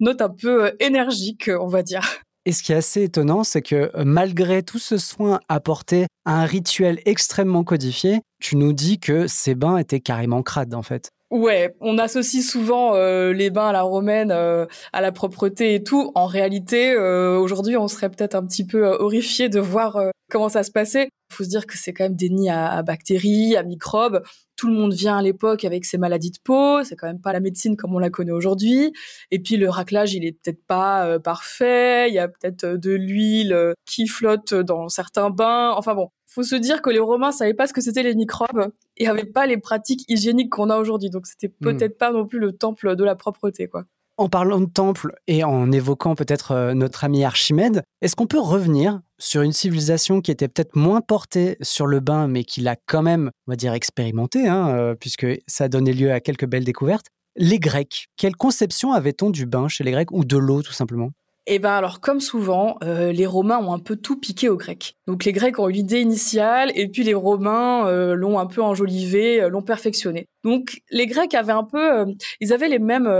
note 0.00 0.20
un 0.20 0.28
peu 0.28 0.72
énergique, 0.80 1.50
on 1.58 1.68
va 1.68 1.82
dire. 1.82 2.02
Et 2.44 2.52
ce 2.52 2.62
qui 2.64 2.72
est 2.72 2.76
assez 2.76 3.04
étonnant, 3.04 3.44
c'est 3.44 3.62
que 3.62 3.90
malgré 4.02 4.64
tout 4.64 4.80
ce 4.80 4.98
soin 4.98 5.40
apporté 5.48 6.06
à 6.24 6.42
un 6.42 6.44
rituel 6.44 7.00
extrêmement 7.06 7.62
codifié, 7.62 8.20
tu 8.40 8.56
nous 8.56 8.72
dis 8.72 8.98
que 8.98 9.28
ces 9.28 9.54
bains 9.54 9.78
étaient 9.78 10.00
carrément 10.00 10.42
crades 10.42 10.74
en 10.74 10.82
fait. 10.82 11.10
Ouais, 11.32 11.74
on 11.80 11.96
associe 11.96 12.44
souvent 12.46 12.94
euh, 12.94 13.32
les 13.32 13.48
bains 13.48 13.68
à 13.68 13.72
la 13.72 13.80
romaine, 13.80 14.30
euh, 14.30 14.66
à 14.92 15.00
la 15.00 15.12
propreté 15.12 15.74
et 15.74 15.82
tout. 15.82 16.12
En 16.14 16.26
réalité, 16.26 16.92
euh, 16.92 17.38
aujourd'hui, 17.38 17.74
on 17.78 17.88
serait 17.88 18.10
peut-être 18.10 18.34
un 18.34 18.44
petit 18.44 18.66
peu 18.66 18.84
horrifié 18.84 19.48
de 19.48 19.58
voir 19.58 19.98
comment 20.30 20.50
ça 20.50 20.62
se 20.62 20.70
passait. 20.70 21.08
Il 21.30 21.34
faut 21.34 21.44
se 21.44 21.48
dire 21.48 21.66
que 21.66 21.78
c'est 21.78 21.94
quand 21.94 22.04
même 22.04 22.16
des 22.16 22.28
nids 22.28 22.50
à, 22.50 22.82
bactéries, 22.82 23.56
à 23.56 23.62
microbes. 23.62 24.22
Tout 24.62 24.68
le 24.68 24.74
monde 24.74 24.92
vient 24.92 25.18
à 25.18 25.22
l'époque 25.22 25.64
avec 25.64 25.84
ses 25.84 25.98
maladies 25.98 26.30
de 26.30 26.38
peau. 26.44 26.84
C'est 26.84 26.94
quand 26.94 27.08
même 27.08 27.20
pas 27.20 27.32
la 27.32 27.40
médecine 27.40 27.76
comme 27.76 27.96
on 27.96 27.98
la 27.98 28.10
connaît 28.10 28.30
aujourd'hui. 28.30 28.92
Et 29.32 29.40
puis 29.40 29.56
le 29.56 29.68
raclage, 29.68 30.14
il 30.14 30.24
est 30.24 30.30
peut-être 30.30 30.64
pas 30.68 31.18
parfait. 31.18 32.08
Il 32.08 32.14
y 32.14 32.20
a 32.20 32.28
peut-être 32.28 32.66
de 32.66 32.92
l'huile 32.92 33.74
qui 33.86 34.06
flotte 34.06 34.54
dans 34.54 34.88
certains 34.88 35.30
bains. 35.30 35.72
Enfin 35.76 35.96
bon, 35.96 36.10
faut 36.28 36.44
se 36.44 36.54
dire 36.54 36.80
que 36.80 36.90
les 36.90 37.00
Romains 37.00 37.32
savaient 37.32 37.54
pas 37.54 37.66
ce 37.66 37.72
que 37.72 37.80
c'était 37.80 38.04
les 38.04 38.14
microbes 38.14 38.70
et 38.98 39.08
avaient 39.08 39.24
pas 39.24 39.46
les 39.46 39.58
pratiques 39.58 40.04
hygiéniques 40.06 40.50
qu'on 40.50 40.70
a 40.70 40.78
aujourd'hui. 40.78 41.10
Donc 41.10 41.26
c'était 41.26 41.48
hmm. 41.48 41.64
peut-être 41.64 41.98
pas 41.98 42.12
non 42.12 42.24
plus 42.24 42.38
le 42.38 42.52
temple 42.52 42.94
de 42.94 43.02
la 43.02 43.16
propreté, 43.16 43.66
quoi. 43.66 43.82
En 44.18 44.28
parlant 44.28 44.60
de 44.60 44.66
temple 44.66 45.14
et 45.26 45.42
en 45.42 45.72
évoquant 45.72 46.14
peut-être 46.14 46.52
euh, 46.52 46.74
notre 46.74 47.02
ami 47.04 47.24
Archimède, 47.24 47.82
est-ce 48.02 48.14
qu'on 48.14 48.26
peut 48.26 48.38
revenir 48.38 49.00
sur 49.18 49.40
une 49.40 49.52
civilisation 49.52 50.20
qui 50.20 50.30
était 50.30 50.48
peut-être 50.48 50.76
moins 50.76 51.00
portée 51.00 51.56
sur 51.62 51.86
le 51.86 52.00
bain, 52.00 52.28
mais 52.28 52.44
qui 52.44 52.60
l'a 52.60 52.76
quand 52.86 53.02
même, 53.02 53.30
on 53.46 53.52
va 53.52 53.56
dire, 53.56 53.72
expérimenté, 53.72 54.46
hein, 54.46 54.68
euh, 54.76 54.94
puisque 54.94 55.26
ça 55.46 55.64
a 55.64 55.68
donné 55.68 55.94
lieu 55.94 56.12
à 56.12 56.20
quelques 56.20 56.46
belles 56.46 56.64
découvertes? 56.64 57.06
Les 57.36 57.58
Grecs, 57.58 58.08
quelle 58.18 58.36
conception 58.36 58.92
avait-on 58.92 59.30
du 59.30 59.46
bain 59.46 59.68
chez 59.68 59.82
les 59.82 59.92
Grecs 59.92 60.12
ou 60.12 60.26
de 60.26 60.36
l'eau 60.36 60.60
tout 60.62 60.74
simplement? 60.74 61.10
Eh 61.46 61.58
ben 61.58 61.72
alors 61.72 62.00
comme 62.00 62.20
souvent, 62.20 62.76
euh, 62.84 63.10
les 63.10 63.26
Romains 63.26 63.58
ont 63.58 63.72
un 63.72 63.78
peu 63.78 63.96
tout 63.96 64.18
piqué 64.18 64.48
aux 64.48 64.56
Grecs. 64.56 64.96
Donc 65.06 65.24
les 65.24 65.32
Grecs 65.32 65.58
ont 65.58 65.68
eu 65.68 65.72
l'idée 65.72 66.00
initiale 66.00 66.70
et 66.74 66.88
puis 66.88 67.02
les 67.02 67.14
Romains 67.14 67.86
euh, 67.88 68.14
l'ont 68.14 68.38
un 68.38 68.46
peu 68.46 68.62
enjolivé, 68.62 69.42
euh, 69.42 69.48
l'ont 69.48 69.62
perfectionné. 69.62 70.26
Donc 70.44 70.80
les 70.90 71.06
Grecs 71.06 71.34
avaient 71.34 71.52
un 71.52 71.64
peu, 71.64 72.06
ils 72.40 72.52
avaient 72.52 72.68
les 72.68 72.78
mêmes 72.78 73.10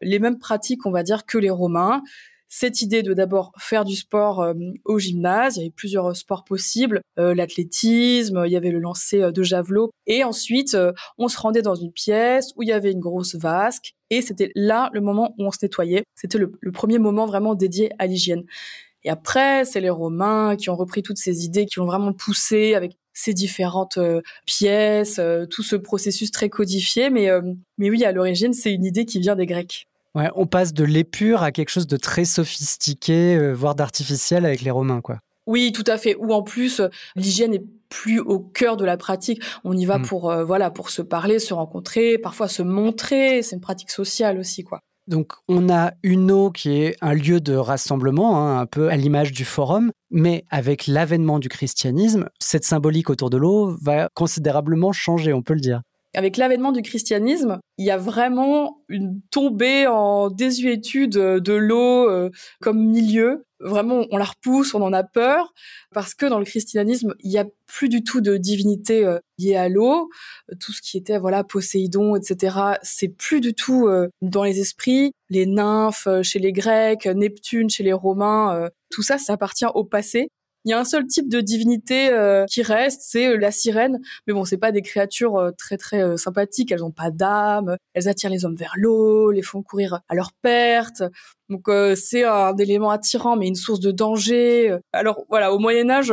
les 0.00 0.18
mêmes 0.18 0.38
pratiques, 0.38 0.86
on 0.86 0.90
va 0.90 1.02
dire, 1.02 1.26
que 1.26 1.38
les 1.38 1.50
Romains 1.50 2.02
cette 2.48 2.82
idée 2.82 3.02
de 3.02 3.14
d'abord 3.14 3.52
faire 3.58 3.84
du 3.84 3.96
sport 3.96 4.40
euh, 4.40 4.54
au 4.84 4.98
gymnase. 4.98 5.56
Il 5.56 5.60
y 5.60 5.62
avait 5.64 5.70
plusieurs 5.70 6.16
sports 6.16 6.44
possibles, 6.44 7.00
euh, 7.18 7.34
l'athlétisme, 7.34 8.44
il 8.46 8.52
y 8.52 8.56
avait 8.56 8.70
le 8.70 8.78
lancer 8.78 9.22
euh, 9.22 9.32
de 9.32 9.42
javelot. 9.42 9.90
Et 10.06 10.24
ensuite, 10.24 10.76
on 11.18 11.28
se 11.28 11.38
rendait 11.38 11.62
dans 11.62 11.74
une 11.74 11.92
pièce 11.92 12.52
où 12.56 12.62
il 12.62 12.68
y 12.68 12.72
avait 12.72 12.92
une 12.92 13.00
grosse 13.00 13.34
vasque. 13.34 13.94
Et 14.10 14.22
c'était 14.22 14.52
là 14.54 14.90
le 14.92 15.00
moment 15.00 15.34
où 15.38 15.46
on 15.46 15.50
se 15.50 15.58
nettoyait. 15.62 16.04
C'était 16.14 16.38
le, 16.38 16.50
premier 16.72 16.98
moment 16.98 17.26
vraiment 17.26 17.54
dédié 17.54 17.90
à 17.98 18.06
l'hygiène. 18.06 18.44
Et 19.04 19.10
après, 19.10 19.64
c'est 19.64 19.80
les 19.80 19.90
Romains 19.90 20.56
qui 20.56 20.70
ont 20.70 20.76
repris 20.76 21.02
toutes 21.02 21.18
ces 21.18 21.44
idées, 21.44 21.66
qui 21.66 21.80
ont 21.80 21.86
vraiment 21.86 22.12
poussé 22.12 22.74
avec 22.74 22.96
ces 23.12 23.32
différentes 23.32 23.98
pièces, 24.46 25.20
tout 25.50 25.62
ce 25.62 25.76
processus 25.76 26.30
très 26.30 26.48
codifié. 26.48 27.10
Mais, 27.10 27.28
mais 27.78 27.88
oui, 27.88 28.04
à 28.04 28.12
l'origine, 28.12 28.52
c'est 28.52 28.72
une 28.72 28.84
idée 28.84 29.04
qui 29.04 29.20
vient 29.20 29.36
des 29.36 29.46
Grecs 29.46 29.86
on 30.34 30.46
passe 30.46 30.72
de 30.72 30.84
l'épure 30.84 31.42
à 31.42 31.52
quelque 31.52 31.68
chose 31.68 31.86
de 31.86 31.96
très 31.96 32.24
sophistiqué, 32.24 33.36
euh, 33.36 33.52
voire 33.52 33.74
d'artificiel 33.74 34.44
avec 34.44 34.62
les 34.62 34.70
Romains, 34.70 35.00
quoi. 35.00 35.18
Oui, 35.46 35.72
tout 35.72 35.84
à 35.86 35.96
fait. 35.96 36.16
Ou 36.16 36.32
en 36.32 36.42
plus, 36.42 36.80
euh, 36.80 36.88
l'hygiène 37.14 37.54
est 37.54 37.64
plus 37.88 38.20
au 38.20 38.40
cœur 38.40 38.76
de 38.76 38.84
la 38.84 38.96
pratique. 38.96 39.42
On 39.64 39.76
y 39.76 39.84
va 39.84 39.98
mm. 39.98 40.02
pour 40.02 40.30
euh, 40.30 40.44
voilà 40.44 40.70
pour 40.70 40.90
se 40.90 41.02
parler, 41.02 41.38
se 41.38 41.54
rencontrer, 41.54 42.18
parfois 42.18 42.48
se 42.48 42.62
montrer. 42.62 43.42
C'est 43.42 43.56
une 43.56 43.62
pratique 43.62 43.90
sociale 43.90 44.38
aussi, 44.38 44.64
quoi. 44.64 44.80
Donc 45.06 45.34
on 45.46 45.68
a 45.68 45.92
une 46.02 46.32
eau 46.32 46.50
qui 46.50 46.82
est 46.82 46.96
un 47.00 47.14
lieu 47.14 47.40
de 47.40 47.54
rassemblement, 47.54 48.40
hein, 48.40 48.58
un 48.58 48.66
peu 48.66 48.88
à 48.88 48.96
l'image 48.96 49.30
du 49.30 49.44
forum, 49.44 49.92
mais 50.10 50.44
avec 50.50 50.88
l'avènement 50.88 51.38
du 51.38 51.48
christianisme, 51.48 52.28
cette 52.40 52.64
symbolique 52.64 53.08
autour 53.08 53.30
de 53.30 53.36
l'eau 53.36 53.76
va 53.80 54.08
considérablement 54.14 54.92
changer, 54.92 55.32
on 55.32 55.42
peut 55.42 55.54
le 55.54 55.60
dire 55.60 55.82
avec 56.14 56.36
l'avènement 56.36 56.72
du 56.72 56.82
christianisme, 56.82 57.60
il 57.78 57.84
y 57.84 57.90
a 57.90 57.98
vraiment 57.98 58.82
une 58.88 59.20
tombée 59.30 59.86
en 59.86 60.30
désuétude 60.30 61.12
de 61.12 61.52
l'eau 61.52 62.08
euh, 62.08 62.30
comme 62.60 62.82
milieu. 62.82 63.44
Vraiment, 63.60 64.04
on 64.10 64.16
la 64.16 64.24
repousse, 64.24 64.74
on 64.74 64.82
en 64.82 64.92
a 64.92 65.02
peur, 65.02 65.52
parce 65.92 66.14
que 66.14 66.26
dans 66.26 66.38
le 66.38 66.44
christianisme, 66.44 67.14
il 67.20 67.30
n'y 67.30 67.38
a 67.38 67.46
plus 67.66 67.88
du 67.88 68.02
tout 68.02 68.20
de 68.20 68.36
divinité 68.36 69.04
euh, 69.04 69.18
liée 69.38 69.56
à 69.56 69.68
l'eau. 69.68 70.08
Tout 70.60 70.72
ce 70.72 70.80
qui 70.82 70.96
était 70.96 71.18
voilà 71.18 71.44
Poséidon, 71.44 72.16
etc., 72.16 72.56
c'est 72.82 73.08
plus 73.08 73.40
du 73.40 73.54
tout 73.54 73.86
euh, 73.86 74.08
dans 74.22 74.44
les 74.44 74.60
esprits. 74.60 75.12
Les 75.28 75.46
nymphes 75.46 76.08
chez 76.22 76.38
les 76.38 76.52
Grecs, 76.52 77.06
Neptune 77.06 77.68
chez 77.68 77.82
les 77.82 77.92
Romains, 77.92 78.68
tout 78.90 79.02
ça, 79.02 79.18
ça 79.18 79.32
appartient 79.32 79.66
au 79.74 79.84
passé. 79.84 80.28
Il 80.66 80.70
y 80.70 80.72
a 80.72 80.78
un 80.78 80.84
seul 80.84 81.06
type 81.06 81.28
de 81.28 81.40
divinité 81.40 82.10
qui 82.50 82.62
reste, 82.62 83.02
c'est 83.04 83.36
la 83.36 83.50
sirène. 83.52 84.00
Mais 84.26 84.34
bon, 84.34 84.44
c'est 84.44 84.58
pas 84.58 84.72
des 84.72 84.82
créatures 84.82 85.52
très 85.56 85.76
très 85.76 86.16
sympathiques. 86.16 86.72
Elles 86.72 86.84
ont 86.84 86.90
pas 86.90 87.10
d'âme. 87.10 87.76
Elles 87.94 88.08
attirent 88.08 88.30
les 88.30 88.44
hommes 88.44 88.56
vers 88.56 88.72
l'eau, 88.76 89.30
les 89.30 89.42
font 89.42 89.62
courir 89.62 90.00
à 90.08 90.14
leur 90.14 90.32
perte. 90.42 91.04
Donc 91.48 91.70
c'est 91.94 92.24
un 92.24 92.56
élément 92.56 92.90
attirant, 92.90 93.36
mais 93.36 93.46
une 93.46 93.54
source 93.54 93.80
de 93.80 93.92
danger. 93.92 94.76
Alors 94.92 95.24
voilà, 95.28 95.54
au 95.54 95.58
Moyen 95.58 95.88
Âge, 95.88 96.12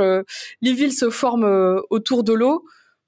les 0.62 0.74
villes 0.74 0.93
se 0.93 1.10
forment 1.10 1.81
autour 1.89 2.24
de 2.24 2.33
l'eau, 2.33 2.63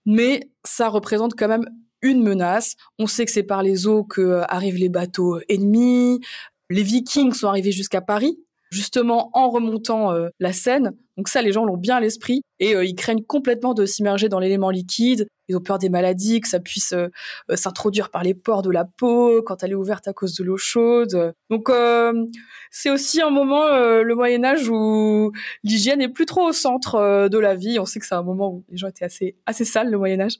mais 0.05 0.49
ça 0.63 0.89
représente 0.89 1.35
quand 1.35 1.47
même 1.47 1.65
une 2.01 2.23
menace. 2.23 2.75
On 2.99 3.07
sait 3.07 3.25
que 3.25 3.31
c'est 3.31 3.43
par 3.43 3.63
les 3.63 3.87
eaux 3.87 4.03
que 4.03 4.21
euh, 4.21 4.43
arrivent 4.45 4.77
les 4.77 4.89
bateaux 4.89 5.39
ennemis. 5.49 6.21
Les 6.69 6.83
Vikings 6.83 7.33
sont 7.33 7.47
arrivés 7.47 7.71
jusqu'à 7.71 8.01
Paris, 8.01 8.39
justement 8.75 9.29
en 9.33 9.49
remontant 9.49 10.11
euh, 10.11 10.27
la 10.39 10.53
Seine. 10.53 10.91
Donc 11.17 11.29
ça, 11.29 11.41
les 11.41 11.53
gens 11.53 11.63
l'ont 11.63 11.77
bien 11.77 11.95
à 11.95 11.99
l'esprit 12.01 12.41
et 12.59 12.75
euh, 12.75 12.83
ils 12.83 12.93
craignent 12.93 13.23
complètement 13.23 13.73
de 13.73 13.85
s'immerger 13.85 14.27
dans 14.27 14.39
l'élément 14.39 14.69
liquide. 14.69 15.27
Ils 15.47 15.55
ont 15.55 15.61
peur 15.61 15.79
des 15.79 15.87
maladies, 15.87 16.41
que 16.41 16.47
ça 16.49 16.59
puisse 16.59 16.91
euh, 16.91 17.07
s'introduire 17.55 18.09
par 18.11 18.23
les 18.23 18.33
pores 18.33 18.63
de 18.63 18.69
la 18.69 18.83
peau 18.83 19.41
quand 19.43 19.63
elle 19.63 19.71
est 19.71 19.75
ouverte 19.75 20.09
à 20.09 20.13
cause 20.13 20.35
de 20.35 20.43
l'eau 20.43 20.57
chaude. 20.57 21.33
Donc 21.49 21.71
c'est 22.69 22.89
aussi 22.89 23.21
un 23.21 23.29
moment, 23.29 23.67
le 23.69 24.13
Moyen 24.15 24.43
Âge, 24.43 24.67
où 24.67 25.31
l'hygiène 25.63 26.01
est 26.01 26.09
plus 26.09 26.25
trop 26.25 26.49
au 26.49 26.51
centre 26.51 27.29
de 27.29 27.37
la 27.37 27.55
vie. 27.55 27.79
On 27.79 27.85
sait 27.85 27.99
que 27.99 28.05
c'est 28.05 28.15
un 28.15 28.23
moment 28.23 28.49
où 28.49 28.65
les 28.69 28.77
gens 28.77 28.87
étaient 28.87 29.05
assez 29.05 29.37
assez 29.45 29.63
sales, 29.63 29.89
le 29.89 29.97
Moyen 29.97 30.19
Âge, 30.19 30.37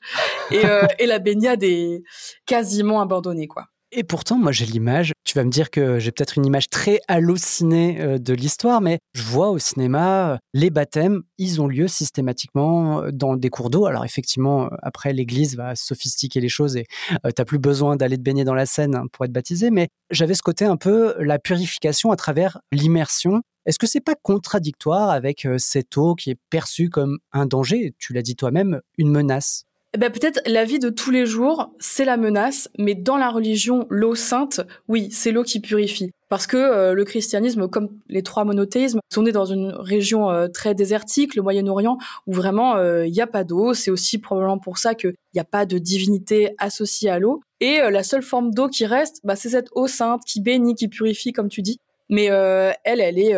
et, 0.52 0.64
et 1.00 1.06
la 1.06 1.20
baignade 1.20 1.64
est 1.64 2.04
quasiment 2.46 3.00
abandonnée, 3.00 3.48
quoi. 3.48 3.68
Et 3.98 4.04
pourtant, 4.04 4.38
moi, 4.38 4.52
j'ai 4.52 4.66
l'image. 4.66 5.14
Tu 5.24 5.38
vas 5.38 5.46
me 5.46 5.50
dire 5.50 5.72
que 5.72 6.00
j'ai 6.00 6.12
peut-être 6.12 6.38
une 6.38 6.46
image 6.46 6.70
très 6.70 7.00
hallucinée 7.08 8.02
euh, 8.02 8.18
de 8.18 8.34
l'histoire, 8.34 8.82
mais 8.82 9.00
je 9.14 9.24
vois 9.24 9.52
au 9.52 9.58
cinéma 9.58 10.34
euh, 10.34 10.38
les 10.54 10.70
baptêmes, 10.70 11.24
ils 11.38 11.62
ont 11.62 11.68
lieu 11.68 11.88
systématiquement 11.88 13.04
euh, 13.04 13.12
dans 13.14 13.38
des 13.38 13.50
cours 13.50 13.70
d'eau. 13.70 13.86
Alors 13.86 14.04
effectivement, 14.04 14.70
après, 14.84 15.14
l'Église 15.14 15.56
va 15.56 15.76
sophistiquer 15.78 16.42
les 16.42 16.50
choses 16.50 16.76
et 16.76 16.88
tu 17.10 17.34
t'as 17.34 17.46
plus 17.46 17.58
besoin 17.58 17.96
d'aller 17.96 18.18
te 18.18 18.22
baigner 18.22 18.44
dans 18.44 18.54
la 18.54 18.66
Seine 18.66 18.96
hein, 18.96 19.06
pour 19.14 19.24
être 19.24 19.32
baptisé. 19.32 19.72
Mais 19.72 19.88
j'avais 20.10 20.34
ce 20.34 20.44
côté 20.44 20.66
un 20.66 20.76
peu 20.76 21.16
la 21.20 21.40
purification 21.40 22.12
à 22.12 22.18
travers 22.18 22.60
l'immersion. 22.74 23.44
Est-ce 23.66 23.80
que 23.80 23.88
c'est 23.88 24.02
pas 24.02 24.16
contradictoire 24.22 25.10
avec 25.10 25.48
cette 25.58 25.96
eau 25.96 26.16
qui 26.16 26.32
est 26.32 26.38
perçue 26.50 26.90
comme 26.90 27.18
un 27.32 27.46
danger? 27.46 27.96
Tu 27.98 28.12
l'as 28.12 28.22
dit 28.22 28.36
toi-même, 28.36 28.82
une 28.98 29.10
menace. 29.10 29.64
Eh 29.96 29.98
ben 29.98 30.12
peut-être 30.12 30.42
la 30.46 30.66
vie 30.66 30.78
de 30.78 30.90
tous 30.90 31.10
les 31.10 31.26
jours, 31.26 31.72
c'est 31.80 32.04
la 32.04 32.18
menace, 32.18 32.68
mais 32.78 32.96
dans 32.96 33.16
la 33.16 33.30
religion, 33.30 33.88
l'eau 33.90 34.14
sainte, 34.14 34.60
oui, 34.90 35.08
c'est 35.10 35.32
l'eau 35.32 35.44
qui 35.44 35.62
purifie. 35.62 36.12
Parce 36.28 36.48
que 36.48 36.58
euh, 36.58 36.94
le 36.94 37.06
christianisme, 37.06 37.70
comme 37.70 37.88
les 38.10 38.22
trois 38.22 38.44
monothéismes, 38.44 39.00
sont 39.10 39.22
nés 39.22 39.32
dans 39.32 39.46
une 39.46 39.72
région 39.72 40.30
euh, 40.30 40.50
très 40.50 40.76
désertique, 40.76 41.34
le 41.36 41.44
Moyen-Orient, 41.44 41.98
où 42.28 42.34
vraiment 42.34 42.76
il 42.76 42.82
euh, 42.82 43.10
n'y 43.10 43.22
a 43.22 43.28
pas 43.28 43.46
d'eau. 43.46 43.74
C'est 43.74 43.90
aussi 43.90 44.18
probablement 44.18 44.58
pour 44.58 44.80
ça 44.80 44.96
qu'il 44.96 45.14
n'y 45.34 45.40
a 45.40 45.46
pas 45.46 45.66
de 45.66 45.78
divinité 45.78 46.56
associée 46.58 47.10
à 47.10 47.18
l'eau. 47.18 47.40
Et 47.62 47.78
la 47.78 48.04
seule 48.04 48.22
forme 48.22 48.52
d'eau 48.52 48.68
qui 48.68 48.86
reste, 48.86 49.22
bah, 49.24 49.38
c'est 49.38 49.48
cette 49.48 49.70
eau 49.76 49.88
sainte 49.88 50.24
qui 50.26 50.42
bénit, 50.42 50.76
qui 50.76 50.90
purifie, 50.90 51.32
comme 51.32 51.48
tu 51.48 51.62
dis. 51.62 51.80
Mais 52.10 52.26
elle, 52.26 53.02
elle 53.02 53.20
est 53.20 53.34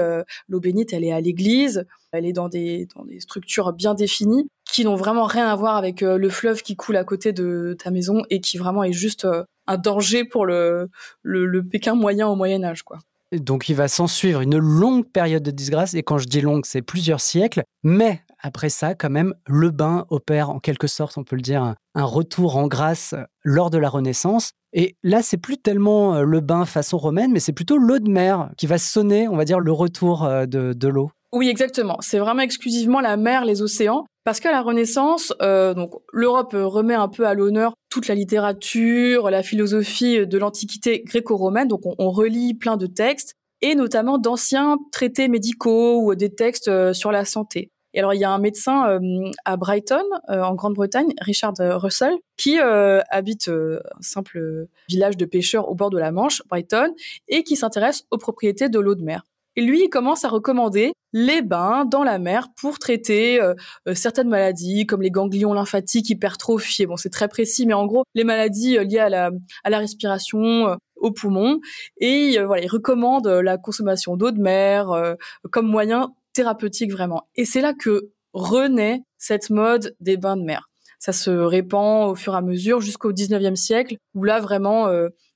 l'eau 0.47 0.59
bénite, 0.59 0.93
elle 0.93 1.03
est 1.03 1.11
à 1.11 1.21
l'église, 1.21 1.85
elle 2.11 2.25
est 2.25 2.33
dans 2.33 2.49
des 2.49 2.87
dans 2.95 3.05
des 3.05 3.19
structures 3.19 3.71
bien 3.73 3.93
définies 3.93 4.49
qui 4.71 4.83
n'ont 4.83 4.95
vraiment 4.95 5.25
rien 5.25 5.47
à 5.47 5.55
voir 5.55 5.75
avec 5.75 6.03
euh, 6.03 6.17
le 6.17 6.29
fleuve 6.29 6.61
qui 6.61 6.75
coule 6.75 6.97
à 6.97 7.03
côté 7.03 7.33
de 7.33 7.75
ta 7.79 7.91
maison 7.91 8.23
et 8.29 8.41
qui 8.41 8.57
vraiment 8.57 8.83
est 8.83 8.93
juste 8.93 9.25
euh, 9.25 9.43
un 9.65 9.77
danger 9.77 10.23
pour 10.23 10.45
le, 10.45 10.89
le, 11.23 11.63
Pékin 11.63 11.95
moyen 11.95 12.27
au 12.27 12.35
Moyen 12.35 12.63
Âge, 12.63 12.83
quoi. 12.83 12.99
Donc 13.31 13.67
il 13.67 13.75
va 13.75 13.87
s'en 13.87 14.07
suivre 14.07 14.39
une 14.41 14.57
longue 14.57 15.05
période 15.05 15.43
de 15.43 15.51
disgrâce, 15.51 15.93
et 15.95 16.03
quand 16.03 16.17
je 16.17 16.27
dis 16.27 16.41
longue, 16.41 16.65
c'est 16.65 16.81
plusieurs 16.81 17.19
siècles, 17.19 17.63
mais 17.83 18.21
après 18.41 18.69
ça, 18.69 18.95
quand 18.95 19.09
même, 19.09 19.33
le 19.47 19.71
bain 19.71 20.05
opère 20.09 20.49
en 20.49 20.59
quelque 20.59 20.87
sorte, 20.87 21.17
on 21.17 21.23
peut 21.23 21.35
le 21.35 21.41
dire, 21.41 21.63
un, 21.63 22.03
retour 22.03 22.57
en 22.57 22.67
grâce 22.67 23.15
lors 23.43 23.69
de 23.69 23.77
la 23.77 23.89
Renaissance. 23.89 24.51
Et 24.73 24.95
là, 25.03 25.21
c'est 25.21 25.37
plus 25.37 25.57
tellement 25.57 26.15
euh, 26.15 26.23
le 26.23 26.41
bain 26.41 26.65
façon 26.65 26.97
romaine, 26.97 27.31
mais 27.31 27.39
c'est 27.39 27.53
plutôt 27.53 27.77
l'eau 27.77 27.99
de 27.99 28.09
mer 28.09 28.51
qui 28.57 28.67
va 28.67 28.77
sonner, 28.77 29.27
on 29.27 29.35
va 29.35 29.45
dire, 29.45 29.59
le 29.59 29.71
retour 29.71 30.27
de, 30.27 30.73
de 30.73 30.87
l'eau. 30.87 31.09
Oui, 31.33 31.49
exactement. 31.49 31.97
C'est 31.99 32.19
vraiment 32.19 32.41
exclusivement 32.41 33.01
la 33.01 33.17
mer, 33.17 33.45
les 33.45 33.61
océans. 33.61 34.05
Parce 34.23 34.41
qu'à 34.41 34.51
la 34.51 34.61
Renaissance, 34.61 35.33
euh, 35.41 35.73
donc 35.73 35.91
l'Europe 36.11 36.51
remet 36.53 36.95
un 36.95 37.07
peu 37.07 37.25
à 37.25 37.33
l'honneur 37.33 37.73
toute 37.89 38.09
la 38.09 38.15
littérature, 38.15 39.29
la 39.29 39.41
philosophie 39.41 40.27
de 40.27 40.37
l'Antiquité 40.37 41.01
gréco-romaine. 41.05 41.69
Donc 41.69 41.81
on, 41.85 42.11
relit 42.11 42.53
plein 42.53 42.75
de 42.75 42.87
textes 42.87 43.35
et 43.61 43.73
notamment 43.73 44.17
d'anciens 44.17 44.79
traités 44.91 45.29
médicaux 45.29 46.01
ou 46.01 46.13
des 46.13 46.33
textes 46.33 46.67
euh, 46.67 46.91
sur 46.91 47.13
la 47.13 47.23
santé. 47.23 47.71
Et 47.97 47.99
alors 47.99 48.13
il 48.13 48.19
y 48.21 48.23
a 48.23 48.31
un 48.31 48.37
médecin 48.37 48.87
euh, 48.87 49.31
à 49.43 49.57
Brighton, 49.57 50.05
en 50.29 50.53
Grande-Bretagne, 50.53 51.13
Richard 51.19 51.55
Russell, 51.57 52.13
qui 52.37 52.59
habite 52.59 53.49
un 53.49 54.01
simple 54.01 54.67
village 54.87 55.17
de 55.17 55.25
pêcheurs 55.25 55.67
au 55.67 55.75
bord 55.75 55.89
de 55.89 55.97
la 55.97 56.11
Manche, 56.11 56.43
Brighton, 56.47 56.93
et 57.27 57.43
qui 57.43 57.55
s'intéresse 57.55 58.05
aux 58.11 58.17
propriétés 58.17 58.69
de 58.69 58.79
l'eau 58.79 58.95
de 58.95 59.03
mer. 59.03 59.23
Et 59.57 59.61
lui, 59.61 59.85
il 59.85 59.89
commence 59.89 60.23
à 60.23 60.29
recommander 60.29 60.93
les 61.13 61.41
bains 61.41 61.83
dans 61.83 62.03
la 62.03 62.19
mer 62.19 62.49
pour 62.61 62.77
traiter 62.77 63.41
euh, 63.41 63.55
euh, 63.87 63.95
certaines 63.95 64.29
maladies 64.29 64.85
comme 64.85 65.01
les 65.01 65.09
ganglions 65.09 65.51
lymphatiques 65.51 66.11
hypertrophiés. 66.11 66.85
Bon, 66.85 66.95
c'est 66.95 67.09
très 67.09 67.27
précis, 67.27 67.65
mais 67.65 67.73
en 67.73 67.87
gros, 67.87 68.03
les 68.13 68.23
maladies 68.23 68.77
euh, 68.77 68.83
liées 68.83 68.99
à 68.99 69.09
la, 69.09 69.31
à 69.63 69.69
la 69.71 69.79
respiration, 69.79 70.77
aux 70.95 71.11
poumons. 71.11 71.59
Et 71.99 72.37
voilà, 72.43 72.63
il 72.63 72.67
recommande 72.67 73.27
la 73.27 73.57
consommation 73.57 74.17
d'eau 74.17 74.31
de 74.31 74.39
mer 74.39 75.15
comme 75.51 75.67
moyen 75.67 76.11
thérapeutique 76.37 76.91
vraiment. 76.91 77.27
Et 77.35 77.45
c'est 77.45 77.61
là 77.61 77.73
que 77.73 78.11
renaît 78.33 79.01
cette 79.17 79.49
mode 79.49 79.95
des 79.99 80.17
bains 80.17 80.37
de 80.37 80.43
mer. 80.43 80.69
Ça 80.99 81.11
se 81.11 81.29
répand 81.29 82.09
au 82.09 82.15
fur 82.15 82.33
et 82.33 82.37
à 82.37 82.41
mesure 82.41 82.81
jusqu'au 82.81 83.11
19e 83.11 83.55
siècle, 83.55 83.97
où 84.15 84.23
là 84.23 84.39
vraiment, 84.39 84.87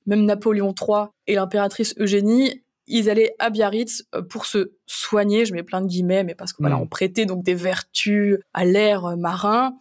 même 0.06 0.24
Napoléon 0.24 0.74
III 0.76 1.06
et 1.28 1.36
l'impératrice 1.36 1.94
Eugénie 1.98 2.62
ils 2.86 3.10
allaient 3.10 3.34
à 3.38 3.50
Biarritz 3.50 4.04
euh, 4.14 4.22
pour 4.22 4.46
se 4.46 4.72
soigner, 4.86 5.44
je 5.46 5.54
mets 5.54 5.62
plein 5.62 5.80
de 5.80 5.86
guillemets, 5.86 6.24
mais 6.24 6.34
parce 6.34 6.52
qu'on 6.52 6.64
voilà, 6.64 6.76
mm. 6.76 6.82
on 6.82 6.86
prêtait 6.86 7.26
donc 7.26 7.44
des 7.44 7.54
vertus 7.54 8.38
à 8.52 8.64
l'air 8.64 9.04
euh, 9.06 9.16
marin. 9.16 9.74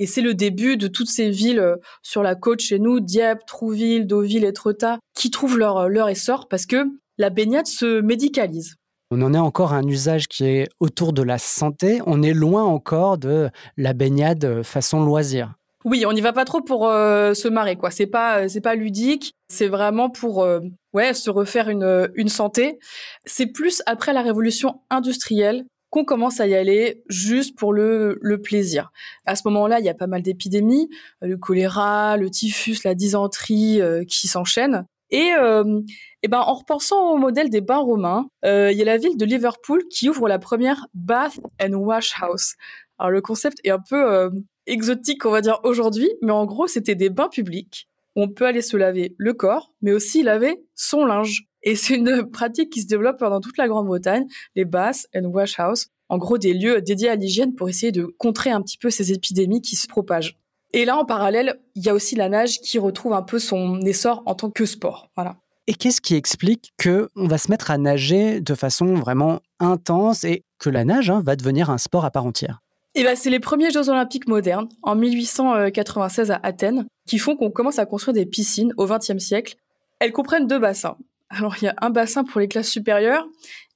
Et 0.00 0.06
c'est 0.06 0.22
le 0.22 0.34
début 0.34 0.76
de 0.76 0.88
toutes 0.88 1.08
ces 1.08 1.30
villes 1.30 1.60
euh, 1.60 1.76
sur 2.02 2.22
la 2.22 2.34
côte 2.34 2.60
chez 2.60 2.78
nous, 2.78 3.00
Dieppe, 3.00 3.46
Trouville, 3.46 4.06
Deauville, 4.06 4.44
Etretat, 4.44 4.98
qui 5.14 5.30
trouvent 5.30 5.58
leur, 5.58 5.88
leur 5.88 6.08
essor 6.08 6.48
parce 6.48 6.66
que 6.66 6.84
la 7.16 7.30
baignade 7.30 7.66
se 7.66 8.00
médicalise. 8.00 8.74
On 9.16 9.22
en 9.22 9.32
est 9.32 9.38
encore 9.38 9.72
à 9.72 9.76
un 9.76 9.86
usage 9.86 10.26
qui 10.26 10.44
est 10.44 10.68
autour 10.80 11.12
de 11.12 11.22
la 11.22 11.38
santé. 11.38 12.00
On 12.04 12.20
est 12.20 12.32
loin 12.32 12.64
encore 12.64 13.16
de 13.16 13.48
la 13.76 13.92
baignade 13.92 14.64
façon 14.64 15.04
loisir. 15.04 15.54
Oui, 15.84 16.04
on 16.04 16.12
n'y 16.12 16.20
va 16.20 16.32
pas 16.32 16.44
trop 16.44 16.62
pour 16.62 16.88
euh, 16.88 17.32
se 17.32 17.46
marrer, 17.46 17.76
quoi. 17.76 17.92
C'est 17.92 18.08
pas, 18.08 18.40
euh, 18.40 18.48
c'est 18.48 18.60
pas 18.60 18.74
ludique. 18.74 19.32
C'est 19.46 19.68
vraiment 19.68 20.10
pour, 20.10 20.42
euh, 20.42 20.58
ouais, 20.94 21.14
se 21.14 21.30
refaire 21.30 21.68
une, 21.68 22.10
une 22.16 22.28
santé. 22.28 22.80
C'est 23.24 23.46
plus 23.46 23.82
après 23.86 24.12
la 24.12 24.22
révolution 24.22 24.80
industrielle 24.90 25.64
qu'on 25.90 26.04
commence 26.04 26.40
à 26.40 26.48
y 26.48 26.56
aller 26.56 27.04
juste 27.08 27.56
pour 27.56 27.72
le, 27.72 28.18
le 28.20 28.42
plaisir. 28.42 28.90
À 29.26 29.36
ce 29.36 29.42
moment-là, 29.44 29.78
il 29.78 29.86
y 29.86 29.90
a 29.90 29.94
pas 29.94 30.08
mal 30.08 30.22
d'épidémies, 30.22 30.88
le 31.20 31.36
choléra, 31.36 32.16
le 32.16 32.30
typhus, 32.30 32.78
la 32.82 32.96
dysenterie 32.96 33.80
qui 34.08 34.26
s'enchaînent. 34.26 34.86
Et, 35.10 35.30
et 36.22 36.28
ben, 36.28 36.40
en 36.40 36.54
repensant 36.54 37.12
au 37.12 37.16
modèle 37.18 37.50
des 37.50 37.60
bains 37.60 37.78
romains, 37.78 38.26
il 38.42 38.72
y 38.72 38.82
a 38.82 38.84
la 38.84 38.96
ville 38.96 39.16
de 39.16 39.24
Liverpool 39.24 39.84
qui 39.88 40.08
ouvre 40.08 40.28
la 40.28 40.38
première 40.38 40.86
bath 40.94 41.38
and 41.62 41.74
wash 41.74 42.14
house. 42.20 42.54
Alors 42.98 43.10
le 43.10 43.20
concept 43.20 43.58
est 43.64 43.70
un 43.70 43.78
peu 43.78 44.30
exotique, 44.66 45.24
on 45.26 45.30
va 45.30 45.40
dire, 45.40 45.60
aujourd'hui, 45.64 46.10
mais 46.22 46.32
en 46.32 46.46
gros, 46.46 46.66
c'était 46.66 46.94
des 46.94 47.10
bains 47.10 47.28
publics 47.28 47.88
où 48.16 48.22
on 48.22 48.28
peut 48.28 48.46
aller 48.46 48.62
se 48.62 48.76
laver 48.76 49.14
le 49.18 49.34
corps, 49.34 49.72
mais 49.82 49.92
aussi 49.92 50.22
laver 50.22 50.64
son 50.74 51.04
linge. 51.04 51.46
Et 51.62 51.74
c'est 51.74 51.96
une 51.96 52.28
pratique 52.32 52.70
qui 52.70 52.82
se 52.82 52.86
développe 52.86 53.20
dans 53.20 53.40
toute 53.40 53.58
la 53.58 53.68
Grande-Bretagne, 53.68 54.26
les 54.54 54.64
baths 54.64 55.06
and 55.14 55.24
wash 55.24 55.58
house, 55.58 55.88
en 56.08 56.18
gros 56.18 56.38
des 56.38 56.54
lieux 56.54 56.80
dédiés 56.80 57.08
à 57.08 57.16
l'hygiène 57.16 57.54
pour 57.54 57.68
essayer 57.68 57.92
de 57.92 58.04
contrer 58.18 58.50
un 58.50 58.62
petit 58.62 58.78
peu 58.78 58.90
ces 58.90 59.12
épidémies 59.12 59.62
qui 59.62 59.76
se 59.76 59.88
propagent. 59.88 60.38
Et 60.76 60.84
là, 60.84 60.96
en 60.98 61.04
parallèle, 61.04 61.60
il 61.76 61.86
y 61.86 61.88
a 61.88 61.94
aussi 61.94 62.16
la 62.16 62.28
nage 62.28 62.60
qui 62.60 62.80
retrouve 62.80 63.12
un 63.12 63.22
peu 63.22 63.38
son 63.38 63.80
essor 63.82 64.24
en 64.26 64.34
tant 64.34 64.50
que 64.50 64.66
sport. 64.66 65.08
Voilà. 65.14 65.36
Et 65.68 65.74
qu'est-ce 65.74 66.00
qui 66.00 66.16
explique 66.16 66.72
que 66.78 67.10
on 67.14 67.28
va 67.28 67.38
se 67.38 67.48
mettre 67.48 67.70
à 67.70 67.78
nager 67.78 68.40
de 68.40 68.54
façon 68.56 68.94
vraiment 68.94 69.38
intense 69.60 70.24
et 70.24 70.42
que 70.58 70.68
la 70.70 70.84
nage 70.84 71.10
hein, 71.10 71.22
va 71.24 71.36
devenir 71.36 71.70
un 71.70 71.78
sport 71.78 72.04
à 72.04 72.10
part 72.10 72.26
entière? 72.26 72.58
Et 72.96 73.04
ben, 73.04 73.14
c'est 73.14 73.30
les 73.30 73.38
premiers 73.38 73.70
Jeux 73.70 73.88
olympiques 73.88 74.26
modernes, 74.26 74.68
en 74.82 74.96
1896 74.96 76.32
à 76.32 76.40
Athènes, 76.42 76.86
qui 77.06 77.18
font 77.18 77.36
qu'on 77.36 77.52
commence 77.52 77.78
à 77.78 77.86
construire 77.86 78.14
des 78.14 78.26
piscines 78.26 78.74
au 78.76 78.86
XXe 78.86 79.18
siècle. 79.18 79.54
Elles 80.00 80.12
comprennent 80.12 80.48
deux 80.48 80.58
bassins. 80.58 80.96
Alors, 81.28 81.54
il 81.62 81.66
y 81.66 81.68
a 81.68 81.76
un 81.82 81.90
bassin 81.90 82.24
pour 82.24 82.40
les 82.40 82.48
classes 82.48 82.68
supérieures 82.68 83.24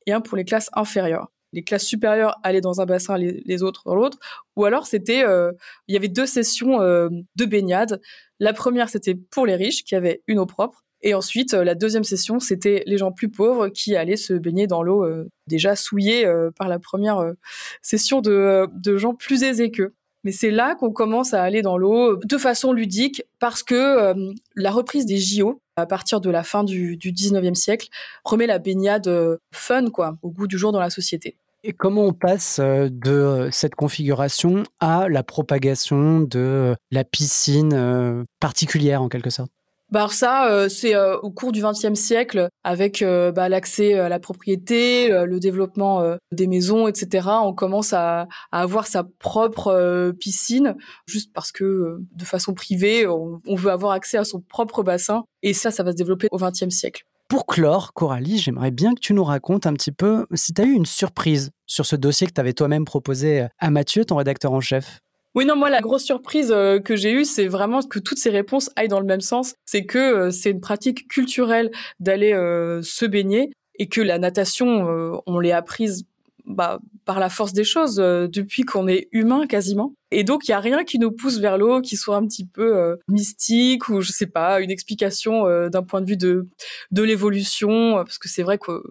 et 0.07 0.13
un 0.13 0.21
pour 0.21 0.37
les 0.37 0.45
classes 0.45 0.69
inférieures. 0.73 1.29
Les 1.53 1.63
classes 1.63 1.85
supérieures 1.85 2.39
allaient 2.43 2.61
dans 2.61 2.81
un 2.81 2.87
bassin, 2.87 3.17
les, 3.17 3.63
autres 3.63 3.83
dans 3.87 3.95
l'autre. 3.95 4.19
Ou 4.57 4.65
alors, 4.65 4.87
c'était, 4.87 5.25
euh, 5.25 5.53
il 5.87 5.95
y 5.95 5.97
avait 5.97 6.09
deux 6.09 6.27
sessions 6.27 6.81
euh, 6.81 7.09
de 7.37 7.45
baignade. 7.45 8.01
La 8.39 8.53
première, 8.53 8.89
c'était 8.89 9.15
pour 9.15 9.47
les 9.47 9.57
riches, 9.57 9.85
qui 9.85 9.95
avaient 9.95 10.23
une 10.27 10.39
eau 10.39 10.47
propre. 10.47 10.85
Et 11.01 11.15
ensuite, 11.15 11.55
la 11.55 11.77
deuxième 11.77 12.03
session, 12.03 12.41
c'était 12.41 12.83
les 12.87 12.99
gens 12.99 13.13
plus 13.13 13.31
pauvres 13.31 13.69
qui 13.69 13.95
allaient 13.95 14.17
se 14.17 14.35
baigner 14.35 14.67
dans 14.67 14.83
l'eau 14.83 15.07
déjà 15.47 15.77
souillée 15.77 16.29
par 16.57 16.67
la 16.67 16.81
première 16.81 17.35
session 17.83 18.21
de, 18.21 18.67
de 18.73 18.97
gens 18.97 19.15
plus 19.15 19.45
aisés 19.45 19.71
qu'eux. 19.71 19.95
Mais 20.25 20.33
c'est 20.33 20.51
là 20.51 20.75
qu'on 20.75 20.93
commence 20.93 21.33
à 21.35 21.43
aller 21.43 21.63
dans 21.63 21.79
l'eau 21.79 22.17
de 22.17 22.39
façon 22.39 22.73
ludique 22.73 23.23
parce 23.39 23.63
que 23.63 24.15
la 24.57 24.71
reprise 24.71 25.07
des 25.07 25.19
JO 25.19 25.61
à 25.77 25.87
partir 25.87 26.21
de 26.21 26.29
la 26.29 26.43
fin 26.43 26.65
du, 26.65 26.97
du 26.97 27.13
19e 27.13 27.55
siècle 27.55 27.89
remet 28.25 28.47
la 28.47 28.59
baignade 28.59 29.39
fun 29.53 29.91
quoi 29.91 30.19
au 30.23 30.31
goût 30.31 30.49
du 30.49 30.59
jour 30.59 30.73
dans 30.73 30.81
la 30.81 30.91
société. 30.91 31.37
Et 31.65 31.73
comment 31.73 32.05
on 32.05 32.13
passe 32.13 32.61
euh, 32.61 32.89
de 32.91 33.11
euh, 33.11 33.51
cette 33.51 33.75
configuration 33.75 34.63
à 34.79 35.09
la 35.09 35.25
propagation 35.25 36.21
de 36.21 36.39
euh, 36.39 36.75
la 36.93 37.03
piscine 37.05 38.25
particulière 38.41 39.03
en 39.03 39.09
quelque 39.09 39.31
sorte? 39.31 39.51
Bah 39.91 40.09
ça, 40.11 40.69
c'est 40.69 40.97
au 40.97 41.31
cours 41.31 41.53
du 41.53 41.63
XXe 41.63 41.95
siècle, 41.95 42.49
avec 42.65 43.03
bah, 43.35 43.49
l'accès 43.49 43.95
à 43.95 44.09
la 44.09 44.19
propriété, 44.19 45.09
le 45.09 45.41
développement 45.41 46.17
des 46.33 46.47
maisons, 46.47 46.89
etc. 46.89 47.29
On 47.43 47.55
commence 47.55 47.93
à, 47.93 48.27
avoir 48.53 48.87
sa 48.87 49.05
propre 49.05 50.13
piscine, 50.19 50.77
juste 51.07 51.33
parce 51.33 51.53
que 51.53 51.99
de 52.15 52.25
façon 52.25 52.55
privée, 52.55 53.07
on, 53.07 53.39
on, 53.47 53.55
veut 53.55 53.71
avoir 53.71 53.93
accès 53.93 54.19
à 54.19 54.25
son 54.25 54.41
propre 54.41 54.83
bassin. 54.83 55.25
Et 55.43 55.53
ça, 55.55 55.71
ça 55.71 55.83
va 55.83 55.93
se 55.93 55.97
développer 55.97 56.29
au 56.31 56.39
XXe 56.39 56.69
siècle. 56.71 57.05
Pour 57.29 57.45
clore, 57.45 57.93
Coralie, 57.93 58.39
j'aimerais 58.39 58.71
bien 58.71 58.95
que 58.95 59.01
tu 59.01 59.13
nous 59.13 59.23
racontes 59.23 59.67
un 59.67 59.75
petit 59.75 59.93
peu 59.93 60.27
si 60.33 60.55
tu 60.55 60.63
as 60.63 60.65
eu 60.65 60.73
une 60.73 60.87
surprise 60.87 61.51
sur 61.67 61.85
ce 61.85 61.95
dossier 61.95 62.27
que 62.27 62.33
tu 62.33 62.41
avais 62.41 62.55
toi-même 62.55 62.87
proposé 62.87 63.49
à 63.59 63.71
Mathieu, 63.71 64.07
ton 64.07 64.17
rédacteur 64.17 64.53
en 64.53 64.63
chef. 64.63 65.01
Oui, 65.39 65.45
non, 65.45 65.55
moi, 65.55 65.71
la 65.71 65.81
grosse 65.81 66.03
surprise 66.03 66.51
euh, 66.51 66.81
que 66.81 66.97
j'ai 66.97 67.13
eue, 67.13 67.25
c'est 67.25 67.47
vraiment 67.47 67.81
que 67.83 68.01
toutes 68.01 68.19
ces 68.19 68.31
réponses 68.31 68.71
aillent 68.75 68.89
dans 68.89 68.99
le 68.99 69.07
même 69.07 69.21
sens. 69.21 69.55
C'est 69.67 69.87
que 69.87 69.97
euh, 69.97 70.31
c'est 70.33 70.51
une 70.51 70.61
pratique 70.61 71.07
culturelle 71.07 71.71
d'aller 72.01 72.33
euh, 72.33 72.83
se 72.83 73.07
baigner 73.07 73.53
et 73.79 73.89
que 73.89 74.01
la 74.01 74.19
natation, 74.19 75.23
on 75.27 75.39
l'est 75.39 75.53
apprise 75.53 76.07
bah, 76.45 76.81
par 77.05 77.21
la 77.21 77.29
force 77.29 77.53
des 77.53 77.63
choses 77.63 77.95
depuis 77.95 78.65
qu'on 78.65 78.89
est 78.89 79.07
humain 79.13 79.47
quasiment. 79.47 79.95
Et 80.11 80.25
donc 80.25 80.49
il 80.49 80.51
y 80.51 80.55
a 80.55 80.59
rien 80.59 80.83
qui 80.83 80.99
nous 80.99 81.13
pousse 81.13 81.39
vers 81.39 81.57
l'eau 81.57 81.81
qui 81.81 81.97
soit 81.97 82.17
un 82.17 82.27
petit 82.27 82.45
peu 82.45 82.97
mystique 83.07 83.89
ou 83.89 84.01
je 84.01 84.11
sais 84.11 84.27
pas 84.27 84.61
une 84.61 84.73
explication 84.73 85.45
d'un 85.69 85.85
point 85.85 86.01
de 86.01 86.07
vue 86.07 86.17
de 86.17 86.49
de 86.91 87.03
l'évolution 87.05 87.95
parce 87.95 88.19
que 88.19 88.29
c'est 88.29 88.43
vrai 88.43 88.59
que 88.59 88.83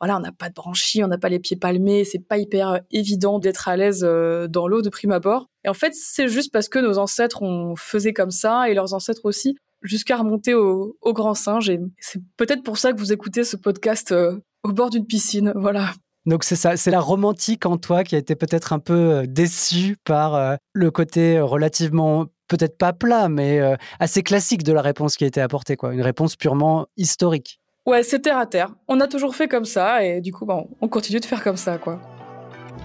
voilà, 0.00 0.16
on 0.16 0.20
n'a 0.20 0.32
pas 0.32 0.48
de 0.48 0.54
branchies, 0.54 1.04
on 1.04 1.08
n'a 1.08 1.18
pas 1.18 1.28
les 1.28 1.38
pieds 1.38 1.56
palmés, 1.56 2.04
c'est 2.04 2.26
pas 2.26 2.38
hyper 2.38 2.70
euh, 2.70 2.78
évident 2.90 3.38
d'être 3.38 3.68
à 3.68 3.76
l'aise 3.76 4.02
euh, 4.02 4.48
dans 4.48 4.66
l'eau 4.66 4.80
de 4.80 4.88
prime 4.88 5.12
abord. 5.12 5.46
Et 5.64 5.68
en 5.68 5.74
fait, 5.74 5.92
c'est 5.94 6.26
juste 6.26 6.52
parce 6.52 6.70
que 6.70 6.78
nos 6.78 6.96
ancêtres 6.96 7.42
ont 7.42 7.76
faisait 7.76 8.14
comme 8.14 8.30
ça 8.30 8.70
et 8.70 8.74
leurs 8.74 8.94
ancêtres 8.94 9.24
aussi, 9.24 9.56
jusqu'à 9.82 10.16
remonter 10.16 10.54
au, 10.54 10.96
grand 11.04 11.34
singe. 11.34 11.68
Et 11.68 11.78
c'est 11.98 12.20
peut-être 12.38 12.62
pour 12.62 12.78
ça 12.78 12.92
que 12.92 12.98
vous 12.98 13.12
écoutez 13.12 13.44
ce 13.44 13.56
podcast 13.56 14.10
euh, 14.12 14.38
au 14.64 14.72
bord 14.72 14.88
d'une 14.88 15.06
piscine, 15.06 15.52
voilà. 15.54 15.92
Donc 16.24 16.44
c'est 16.44 16.56
ça, 16.56 16.76
c'est 16.76 16.90
la 16.90 17.00
romantique 17.00 17.66
en 17.66 17.76
toi 17.76 18.04
qui 18.04 18.14
a 18.14 18.18
été 18.18 18.36
peut-être 18.36 18.72
un 18.72 18.78
peu 18.78 19.24
déçue 19.26 19.96
par 20.04 20.58
le 20.74 20.90
côté 20.90 21.40
relativement 21.40 22.26
peut-être 22.46 22.76
pas 22.76 22.92
plat, 22.92 23.30
mais 23.30 23.58
assez 23.98 24.22
classique 24.22 24.62
de 24.62 24.74
la 24.74 24.82
réponse 24.82 25.16
qui 25.16 25.24
a 25.24 25.26
été 25.26 25.40
apportée, 25.40 25.76
quoi. 25.76 25.94
Une 25.94 26.02
réponse 26.02 26.36
purement 26.36 26.86
historique. 26.98 27.59
Ouais, 27.90 28.04
c'est 28.04 28.20
terre 28.20 28.38
à 28.38 28.46
terre. 28.46 28.68
On 28.86 29.00
a 29.00 29.08
toujours 29.08 29.34
fait 29.34 29.48
comme 29.48 29.64
ça 29.64 30.04
et 30.04 30.20
du 30.20 30.32
coup, 30.32 30.46
bah, 30.46 30.62
on 30.80 30.86
continue 30.86 31.18
de 31.18 31.24
faire 31.24 31.42
comme 31.42 31.56
ça, 31.56 31.76
quoi. 31.76 32.00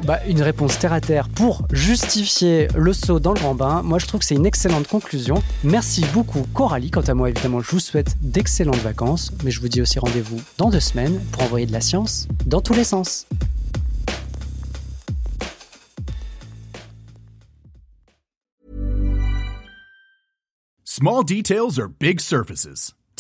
Bah, 0.04 0.18
une 0.28 0.42
réponse 0.42 0.80
terre 0.80 0.94
à 0.94 1.00
terre 1.00 1.30
pour 1.30 1.62
justifier 1.72 2.68
le 2.76 2.92
saut 2.92 3.20
dans 3.20 3.32
le 3.34 3.40
grand 3.40 3.54
bain. 3.54 3.84
Moi, 3.84 4.00
je 4.00 4.08
trouve 4.08 4.22
que 4.22 4.26
c'est 4.26 4.34
une 4.34 4.48
excellente 4.48 4.88
conclusion. 4.88 5.44
Merci 5.64 6.04
beaucoup, 6.12 6.44
Coralie. 6.56 6.90
Quant 6.90 7.02
à 7.02 7.14
moi, 7.14 7.30
évidemment, 7.30 7.62
je 7.62 7.70
vous 7.70 7.80
souhaite 7.80 8.16
d'excellentes 8.20 8.78
vacances, 8.78 9.32
mais 9.44 9.52
je 9.52 9.62
vous 9.62 9.68
dis 9.68 9.80
aussi 9.80 10.00
rendez-vous 10.00 10.42
dans 10.58 10.72
deux 10.72 10.80
semaines 10.80 11.22
pour 11.32 11.44
envoyer 11.44 11.68
de 11.68 11.72
la 11.72 11.82
science 11.82 12.28
dans 12.48 12.62
tous 12.62 12.74
les 12.74 12.84
sens. 12.84 13.28
Small 20.84 21.24
details 21.24 21.80
are 21.80 21.90
big 22.00 22.20
surfaces. 22.20 22.96